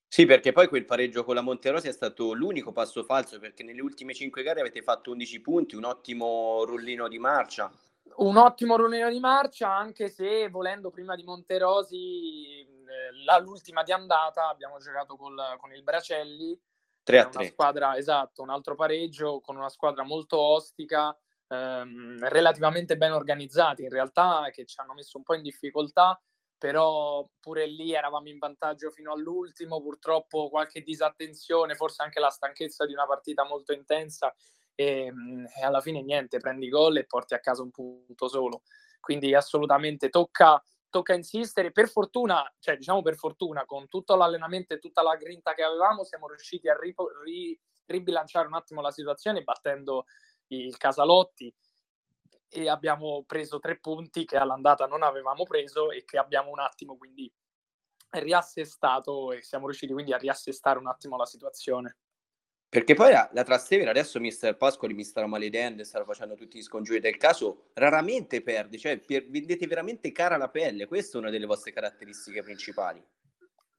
Sì 0.07 0.25
perché 0.25 0.51
poi 0.51 0.67
quel 0.67 0.85
pareggio 0.85 1.23
con 1.23 1.35
la 1.35 1.41
Monterosi 1.41 1.87
è 1.87 1.91
stato 1.91 2.33
l'unico 2.33 2.71
passo 2.71 3.03
falso 3.03 3.37
perché 3.39 3.63
nelle 3.63 3.81
ultime 3.81 4.13
cinque 4.13 4.41
gare 4.41 4.59
avete 4.59 4.81
fatto 4.81 5.11
11 5.11 5.41
punti 5.41 5.75
un 5.75 5.83
ottimo 5.83 6.63
rullino 6.65 7.07
di 7.07 7.19
marcia. 7.19 7.71
Un 8.15 8.37
ottimo 8.37 8.75
rullino 8.75 9.09
di 9.09 9.19
marcia 9.19 9.71
anche 9.71 10.09
se 10.09 10.49
volendo 10.49 10.89
prima 10.89 11.15
di 11.15 11.23
Monterosi 11.23 12.65
la, 13.25 13.37
l'ultima 13.37 13.83
di 13.83 13.91
andata 13.91 14.47
abbiamo 14.47 14.79
giocato 14.79 15.15
col, 15.15 15.39
con 15.59 15.73
il 15.73 15.83
Bracelli 15.83 16.59
3 17.03 17.19
a 17.19 17.25
3 17.27 17.39
una 17.39 17.49
squadra 17.49 17.97
esatto 17.97 18.41
un 18.41 18.49
altro 18.49 18.75
pareggio 18.75 19.39
con 19.41 19.55
una 19.55 19.69
squadra 19.69 20.03
molto 20.03 20.39
ostica 20.39 21.15
ehm, 21.49 22.27
relativamente 22.29 22.97
ben 22.97 23.11
organizzati 23.11 23.83
in 23.83 23.89
realtà 23.89 24.49
che 24.51 24.65
ci 24.65 24.79
hanno 24.79 24.93
messo 24.93 25.17
un 25.17 25.23
po' 25.23 25.35
in 25.35 25.41
difficoltà 25.41 26.19
però 26.57 27.25
pure 27.39 27.65
lì 27.67 27.93
eravamo 27.93 28.27
in 28.27 28.37
vantaggio 28.37 28.91
fino 28.91 29.13
all'ultimo 29.13 29.81
purtroppo 29.81 30.49
qualche 30.49 30.81
disattenzione 30.81 31.75
forse 31.75 32.03
anche 32.03 32.19
la 32.19 32.29
stanchezza 32.29 32.85
di 32.85 32.93
una 32.93 33.05
partita 33.05 33.45
molto 33.45 33.71
intensa 33.73 34.33
e, 34.79 35.11
mm, 35.11 35.45
e 35.59 35.65
alla 35.65 35.81
fine 35.81 36.01
niente, 36.01 36.39
prendi 36.39 36.69
gol 36.69 36.95
e 36.97 37.05
porti 37.05 37.33
a 37.33 37.39
casa 37.41 37.61
un 37.61 37.69
punto 37.69 38.29
solo. 38.29 38.61
Quindi 39.01 39.35
assolutamente 39.35 40.09
tocca, 40.09 40.61
tocca 40.89 41.13
insistere. 41.13 41.73
Per 41.73 41.89
fortuna, 41.89 42.49
cioè 42.59 42.77
diciamo 42.77 43.01
per 43.01 43.15
fortuna, 43.17 43.65
con 43.65 43.89
tutto 43.89 44.15
l'allenamento 44.15 44.73
e 44.73 44.79
tutta 44.79 45.01
la 45.01 45.17
grinta 45.17 45.53
che 45.53 45.63
avevamo, 45.63 46.05
siamo 46.05 46.29
riusciti 46.29 46.69
a 46.69 46.77
ri, 46.77 46.95
ri, 47.25 47.59
ribilanciare 47.87 48.47
un 48.47 48.53
attimo 48.53 48.79
la 48.79 48.91
situazione 48.91 49.41
battendo 49.43 50.05
il 50.49 50.77
Casalotti 50.77 51.53
e 52.49 52.69
abbiamo 52.69 53.23
preso 53.25 53.59
tre 53.59 53.77
punti 53.79 54.25
che 54.25 54.37
all'andata 54.37 54.85
non 54.87 55.03
avevamo 55.03 55.43
preso 55.43 55.91
e 55.91 56.03
che 56.03 56.17
abbiamo 56.17 56.49
un 56.49 56.59
attimo 56.59 56.97
quindi 56.97 57.31
riassestato 58.11 59.31
e 59.31 59.43
siamo 59.43 59.65
riusciti 59.65 59.93
quindi 59.93 60.13
a 60.13 60.17
riassestare 60.17 60.79
un 60.79 60.87
attimo 60.87 61.15
la 61.15 61.25
situazione. 61.25 61.97
Perché 62.67 62.93
poi 62.93 63.11
la, 63.11 63.27
la 63.33 63.43
Trastevere, 63.43 63.89
adesso 63.89 64.19
mister 64.19 64.55
Pascoli 64.55 64.93
mi 64.93 65.03
starà 65.03 65.25
maledendo 65.25 65.81
e 65.81 65.85
starà 65.85 66.05
facendo 66.05 66.35
tutti 66.35 66.59
gli 66.59 66.63
scongiuri 66.63 66.99
del 66.99 67.17
caso, 67.17 67.69
raramente 67.73 68.43
perde, 68.43 68.77
cioè 68.77 68.99
per, 68.99 69.27
vendete 69.27 69.65
veramente 69.65 70.11
cara 70.11 70.37
la 70.37 70.49
pelle, 70.49 70.85
questa 70.85 71.17
è 71.17 71.21
una 71.21 71.31
delle 71.31 71.47
vostre 71.47 71.71
caratteristiche 71.71 72.43
principali. 72.43 73.03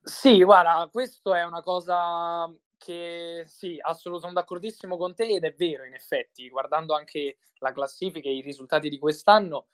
Sì, 0.03 0.43
guarda, 0.43 0.89
questo 0.91 1.35
è 1.35 1.45
una 1.45 1.63
cosa 1.63 2.53
che 2.81 3.45
sì, 3.47 3.77
assolutamente 3.79 4.21
sono 4.21 4.33
d'accordissimo 4.33 4.97
con 4.97 5.15
te 5.15 5.27
ed 5.27 5.45
è 5.45 5.53
vero 5.55 5.85
in 5.85 5.93
effetti, 5.93 6.49
guardando 6.49 6.95
anche 6.95 7.37
la 7.59 7.73
classifica 7.73 8.29
e 8.29 8.37
i 8.37 8.41
risultati 8.41 8.89
di 8.89 8.99
quest'anno, 8.99 9.67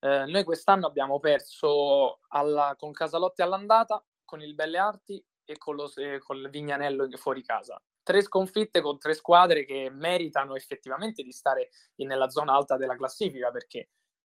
eh, 0.00 0.24
noi 0.26 0.42
quest'anno 0.42 0.86
abbiamo 0.86 1.20
perso 1.20 2.20
alla, 2.28 2.74
con 2.76 2.90
Casalotti 2.92 3.42
all'andata, 3.42 4.04
con 4.24 4.42
il 4.42 4.54
Belle 4.54 4.78
Arti 4.78 5.24
e 5.44 5.58
con, 5.58 5.76
lo, 5.76 5.92
eh, 5.94 6.18
con 6.18 6.36
il 6.36 6.50
Vignanello 6.50 7.08
fuori 7.16 7.42
casa 7.42 7.80
tre 8.02 8.22
sconfitte 8.22 8.80
con 8.80 8.98
tre 8.98 9.14
squadre 9.14 9.64
che 9.64 9.88
meritano 9.92 10.56
effettivamente 10.56 11.22
di 11.22 11.32
stare 11.32 11.70
nella 11.96 12.28
zona 12.28 12.54
alta 12.54 12.76
della 12.76 12.96
classifica 12.96 13.50
perché 13.50 13.90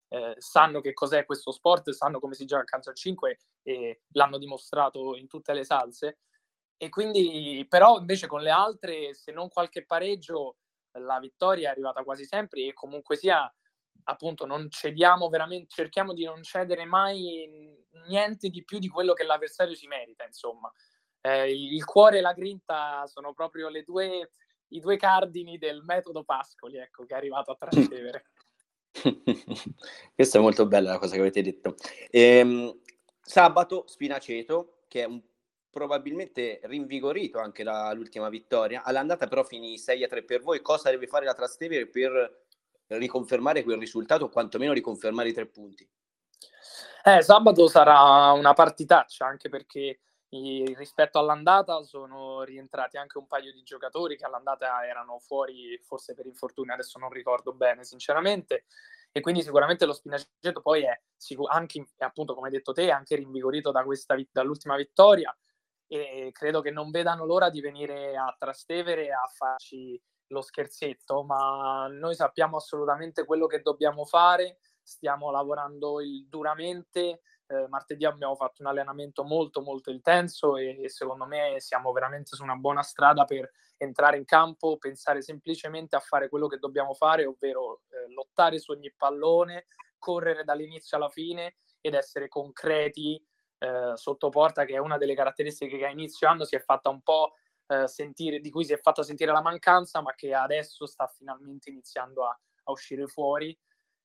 eh, 0.09 0.35
sanno 0.39 0.81
che 0.81 0.93
cos'è 0.93 1.25
questo 1.25 1.51
sport, 1.51 1.91
sanno 1.91 2.19
come 2.19 2.33
si 2.33 2.45
gioca 2.45 2.63
a 2.63 2.65
calcio 2.65 2.89
a 2.89 2.93
5 2.93 3.37
e 3.63 4.01
l'hanno 4.11 4.37
dimostrato 4.37 5.15
in 5.15 5.27
tutte 5.27 5.53
le 5.53 5.63
salse. 5.63 6.17
E 6.81 6.89
quindi, 6.89 7.63
però, 7.69 7.99
invece 7.99 8.25
con 8.25 8.41
le 8.41 8.49
altre, 8.49 9.13
se 9.13 9.31
non 9.31 9.49
qualche 9.49 9.85
pareggio, 9.85 10.57
la 10.93 11.19
vittoria 11.19 11.67
è 11.67 11.71
arrivata 11.71 12.03
quasi 12.03 12.25
sempre 12.25 12.65
e 12.65 12.73
comunque 12.73 13.15
sia, 13.15 13.53
appunto, 14.05 14.47
non 14.47 14.67
cediamo 14.67 15.29
veramente, 15.29 15.67
cerchiamo 15.69 16.11
di 16.11 16.23
non 16.23 16.41
cedere 16.41 16.85
mai 16.85 17.77
niente 18.07 18.49
di 18.49 18.63
più 18.63 18.79
di 18.79 18.87
quello 18.87 19.13
che 19.13 19.23
l'avversario 19.23 19.75
si 19.75 19.85
merita, 19.85 20.25
insomma 20.25 20.71
eh, 21.21 21.51
il 21.51 21.85
cuore 21.85 22.17
e 22.17 22.21
la 22.21 22.33
grinta 22.33 23.05
sono 23.05 23.33
proprio 23.33 23.69
le 23.69 23.83
due, 23.83 24.31
i 24.69 24.79
due 24.79 24.97
cardini 24.97 25.57
del 25.57 25.83
metodo 25.83 26.23
Pascoli, 26.23 26.77
ecco, 26.77 27.05
che 27.05 27.13
è 27.13 27.17
arrivato 27.17 27.51
a 27.51 27.55
trascendere. 27.55 28.25
Questa 30.15 30.39
è 30.39 30.41
molto 30.41 30.65
bella 30.65 30.93
la 30.93 30.97
cosa 30.97 31.13
che 31.13 31.21
avete 31.21 31.43
detto. 31.43 31.75
Ehm, 32.09 32.75
sabato 33.21 33.85
Spinaceto, 33.85 34.79
che 34.87 35.03
è 35.03 35.05
un, 35.05 35.21
probabilmente 35.71 36.59
rinvigorito 36.63 37.39
anche 37.39 37.63
dall'ultima 37.63 38.29
vittoria, 38.29 38.83
all'andata 38.83 39.27
però 39.27 39.43
finì 39.43 39.77
6 39.77 40.03
a 40.03 40.07
3 40.07 40.23
per 40.23 40.41
voi. 40.41 40.61
Cosa 40.61 40.89
deve 40.89 41.07
fare 41.07 41.25
la 41.25 41.33
Trastevere 41.33 41.87
per 41.87 42.43
riconfermare 42.87 43.63
quel 43.63 43.79
risultato 43.79 44.25
o 44.25 44.29
quantomeno 44.29 44.73
riconfermare 44.73 45.29
i 45.29 45.33
tre 45.33 45.45
punti? 45.47 45.89
Eh, 47.03 47.21
sabato 47.23 47.67
sarà 47.67 48.31
una 48.33 48.53
partitaccia 48.53 49.25
anche 49.25 49.49
perché 49.49 50.01
i, 50.29 50.75
rispetto 50.77 51.19
all'andata 51.19 51.81
sono 51.83 52.43
rientrati 52.43 52.97
anche 52.97 53.17
un 53.17 53.27
paio 53.27 53.51
di 53.51 53.63
giocatori 53.63 54.17
che 54.17 54.25
all'andata 54.25 54.85
erano 54.85 55.19
fuori 55.19 55.79
forse 55.83 56.13
per 56.13 56.25
infortuni, 56.25 56.71
adesso 56.71 56.99
non 56.99 57.09
ricordo 57.09 57.53
bene 57.53 57.83
sinceramente 57.83 58.65
e 59.11 59.19
quindi 59.19 59.41
sicuramente 59.41 59.85
lo 59.85 59.93
Spinaceto 59.93 60.61
poi 60.61 60.83
è 60.83 61.01
anche 61.49 61.85
appunto 61.97 62.33
come 62.33 62.47
hai 62.47 62.53
detto 62.53 62.71
te 62.71 62.91
anche 62.91 63.15
rinvigorito 63.15 63.71
da 63.71 63.83
questa, 63.83 64.15
dall'ultima 64.31 64.75
vittoria 64.75 65.35
e 65.91 66.29
credo 66.31 66.61
che 66.61 66.71
non 66.71 66.89
vedano 66.89 67.25
l'ora 67.25 67.49
di 67.49 67.59
venire 67.59 68.15
a 68.15 68.33
Trastevere 68.37 69.11
a 69.11 69.27
farci 69.27 70.01
lo 70.27 70.41
scherzetto 70.41 71.23
ma 71.23 71.87
noi 71.87 72.15
sappiamo 72.15 72.55
assolutamente 72.55 73.25
quello 73.25 73.47
che 73.47 73.59
dobbiamo 73.59 74.05
fare 74.05 74.59
stiamo 74.83 75.31
lavorando 75.31 76.01
il, 76.01 76.27
duramente. 76.27 77.21
Eh, 77.47 77.67
martedì 77.67 78.05
abbiamo 78.05 78.35
fatto 78.35 78.61
un 78.61 78.69
allenamento 78.69 79.23
molto 79.23 79.61
molto 79.61 79.91
intenso 79.91 80.55
e, 80.55 80.83
e, 80.83 80.89
secondo 80.89 81.25
me 81.25 81.55
siamo 81.59 81.91
veramente 81.91 82.35
su 82.35 82.43
una 82.43 82.55
buona 82.55 82.81
strada 82.81 83.25
per 83.25 83.51
entrare 83.77 84.17
in 84.17 84.25
campo, 84.25 84.77
pensare 84.77 85.21
semplicemente 85.21 85.95
a 85.95 85.99
fare 85.99 86.29
quello 86.29 86.47
che 86.47 86.57
dobbiamo 86.57 86.93
fare, 86.93 87.25
ovvero 87.25 87.81
eh, 87.89 88.11
lottare 88.13 88.59
su 88.59 88.71
ogni 88.71 88.93
pallone, 88.95 89.65
correre 89.97 90.43
dall'inizio 90.43 90.97
alla 90.97 91.09
fine 91.09 91.57
ed 91.81 91.93
essere 91.93 92.29
concreti 92.29 93.21
eh, 93.61 93.95
sotto 93.95 94.29
porta, 94.29 94.65
che 94.65 94.73
è 94.73 94.79
una 94.79 94.97
delle 94.97 95.13
caratteristiche 95.13 95.77
che 95.77 95.85
a 95.85 95.91
inizio 95.91 96.27
anno 96.27 96.45
si 96.45 96.55
è 96.55 96.59
fatta 96.59 96.89
un 96.89 97.01
po' 97.01 97.35
eh, 97.67 97.87
sentire, 97.87 98.39
di 98.39 98.49
cui 98.49 98.65
si 98.65 98.73
è 98.73 98.77
fatta 98.77 99.03
sentire 99.03 99.31
la 99.31 99.41
mancanza, 99.41 100.01
ma 100.01 100.15
che 100.15 100.33
adesso 100.33 100.87
sta 100.87 101.05
finalmente 101.05 101.69
iniziando 101.69 102.25
a, 102.25 102.39
a 102.63 102.71
uscire 102.71 103.05
fuori. 103.05 103.55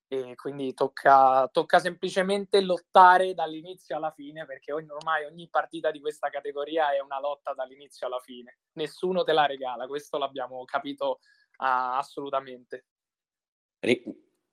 E 0.09 0.35
quindi 0.35 0.73
tocca, 0.73 1.49
tocca, 1.51 1.79
semplicemente 1.79 2.61
lottare 2.61 3.33
dall'inizio 3.33 3.97
alla 3.97 4.11
fine 4.11 4.45
perché 4.45 4.71
ogni, 4.71 4.89
ormai 4.89 5.25
ogni 5.25 5.49
partita 5.49 5.91
di 5.91 5.99
questa 5.99 6.29
categoria 6.29 6.93
è 6.93 7.01
una 7.01 7.19
lotta 7.19 7.53
dall'inizio 7.53 8.07
alla 8.07 8.19
fine. 8.19 8.59
Nessuno 8.73 9.23
te 9.23 9.33
la 9.33 9.45
regala 9.45 9.85
questo 9.85 10.17
l'abbiamo 10.17 10.63
capito 10.63 11.19
ah, 11.57 11.97
assolutamente. 11.97 12.85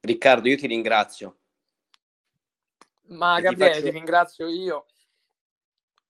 Riccardo 0.00 0.48
io 0.48 0.56
ti 0.56 0.66
ringrazio. 0.66 1.38
Ma 3.08 3.38
Gabriele 3.38 3.74
ti, 3.74 3.78
faccio... 3.78 3.84
ti 3.84 3.90
ringrazio 3.90 4.48
io 4.48 4.86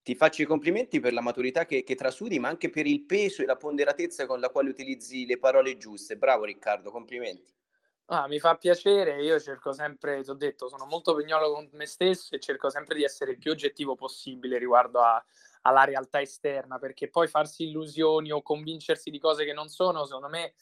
ti 0.05 0.13
faccio 0.13 0.43
i 0.43 0.45
complimenti 0.45 0.99
per 0.99 1.13
la 1.13 1.21
maturità 1.21 1.65
che, 1.65 1.83
che 1.83 1.95
trasudi 1.95 2.37
ma 2.37 2.47
anche 2.47 2.69
per 2.69 2.85
il 2.85 3.01
peso 3.01 3.41
e 3.41 3.47
la 3.47 3.55
ponderatezza 3.55 4.27
con 4.27 4.39
la 4.39 4.51
quale 4.51 4.69
utilizzi 4.69 5.25
le 5.25 5.39
parole 5.39 5.77
giuste. 5.77 6.15
Bravo 6.15 6.43
Riccardo 6.43 6.91
complimenti. 6.91 7.51
Ah, 8.09 8.27
mi 8.27 8.37
fa 8.37 8.55
piacere, 8.55 9.23
io 9.23 9.39
cerco 9.39 9.73
sempre, 9.73 10.21
ti 10.21 10.29
ho 10.29 10.35
detto, 10.35 10.69
sono 10.69 10.85
molto 10.85 11.15
pignolo 11.15 11.51
con 11.53 11.67
me 11.71 11.87
stesso 11.87 12.35
e 12.35 12.39
cerco 12.39 12.69
sempre 12.69 12.93
di 12.97 13.03
essere 13.03 13.31
il 13.31 13.39
più 13.39 13.49
oggettivo 13.49 13.95
possibile 13.95 14.59
riguardo 14.59 15.01
a, 15.01 15.25
alla 15.63 15.85
realtà 15.85 16.21
esterna, 16.21 16.77
perché 16.77 17.09
poi 17.09 17.27
farsi 17.27 17.63
illusioni 17.63 18.31
o 18.31 18.43
convincersi 18.43 19.09
di 19.09 19.17
cose 19.17 19.43
che 19.43 19.53
non 19.53 19.69
sono, 19.69 20.05
secondo 20.05 20.29
me, 20.29 20.53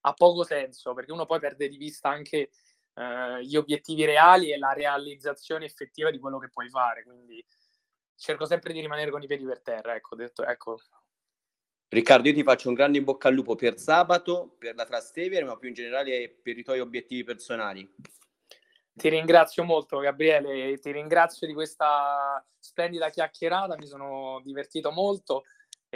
ha 0.00 0.14
poco 0.14 0.42
senso, 0.42 0.94
perché 0.94 1.12
uno 1.12 1.26
poi 1.26 1.38
perde 1.38 1.68
di 1.68 1.76
vista 1.76 2.08
anche 2.08 2.48
eh, 2.94 3.44
gli 3.44 3.56
obiettivi 3.56 4.06
reali 4.06 4.50
e 4.50 4.56
la 4.56 4.72
realizzazione 4.72 5.66
effettiva 5.66 6.10
di 6.10 6.18
quello 6.18 6.38
che 6.38 6.48
puoi 6.48 6.70
fare, 6.70 7.02
quindi 7.02 7.44
cerco 8.16 8.46
sempre 8.46 8.72
di 8.72 8.80
rimanere 8.80 9.10
con 9.10 9.22
i 9.22 9.26
piedi 9.26 9.44
per 9.44 9.60
terra, 9.60 9.94
ecco, 9.94 10.16
detto, 10.16 10.44
ecco 10.44 10.78
Riccardo, 11.88 12.28
io 12.28 12.34
ti 12.34 12.42
faccio 12.42 12.68
un 12.68 12.74
grande 12.74 12.98
in 12.98 13.04
bocca 13.04 13.28
al 13.28 13.34
lupo 13.34 13.54
per 13.54 13.78
sabato, 13.78 14.56
per 14.58 14.74
la 14.74 14.84
Trastevere, 14.84 15.44
ma 15.44 15.56
più 15.56 15.68
in 15.68 15.74
generale 15.74 16.28
per 16.42 16.58
i 16.58 16.64
tuoi 16.64 16.80
obiettivi 16.80 17.22
personali. 17.22 17.88
Ti 18.92 19.08
ringrazio 19.08 19.62
molto 19.62 19.98
Gabriele, 19.98 20.78
ti 20.78 20.90
ringrazio 20.90 21.46
di 21.46 21.52
questa 21.52 22.44
splendida 22.58 23.10
chiacchierata, 23.10 23.76
mi 23.76 23.86
sono 23.86 24.40
divertito 24.42 24.90
molto 24.90 25.44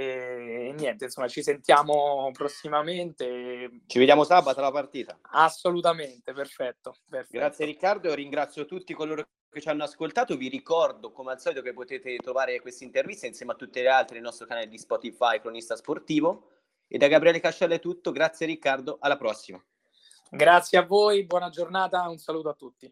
e 0.00 0.72
niente, 0.76 1.04
insomma 1.04 1.28
ci 1.28 1.42
sentiamo 1.42 2.30
prossimamente. 2.32 3.82
Ci 3.86 3.98
vediamo 3.98 4.24
sabato 4.24 4.60
alla 4.60 4.70
partita. 4.70 5.18
Assolutamente, 5.22 6.32
perfetto. 6.32 6.96
perfetto. 7.08 7.38
Grazie 7.38 7.66
Riccardo, 7.66 8.14
ringrazio 8.14 8.64
tutti 8.64 8.94
coloro 8.94 9.26
che 9.50 9.60
ci 9.60 9.68
hanno 9.68 9.84
ascoltato. 9.84 10.36
Vi 10.36 10.48
ricordo, 10.48 11.12
come 11.12 11.32
al 11.32 11.40
solito, 11.40 11.60
che 11.60 11.74
potete 11.74 12.16
trovare 12.16 12.60
queste 12.60 12.84
interviste 12.84 13.26
insieme 13.26 13.52
a 13.52 13.56
tutte 13.56 13.82
le 13.82 13.88
altre 13.88 14.14
nel 14.14 14.24
nostro 14.24 14.46
canale 14.46 14.68
di 14.68 14.78
Spotify 14.78 15.40
Cronista 15.40 15.76
Sportivo. 15.76 16.52
E 16.86 16.98
da 16.98 17.06
Gabriele 17.06 17.40
Cascella 17.40 17.74
è 17.74 17.80
tutto. 17.80 18.10
Grazie 18.10 18.46
Riccardo, 18.46 18.96
alla 19.00 19.16
prossima. 19.16 19.62
Grazie 20.32 20.78
a 20.78 20.86
voi, 20.86 21.24
buona 21.26 21.48
giornata, 21.48 22.08
un 22.08 22.18
saluto 22.18 22.48
a 22.48 22.54
tutti. 22.54 22.88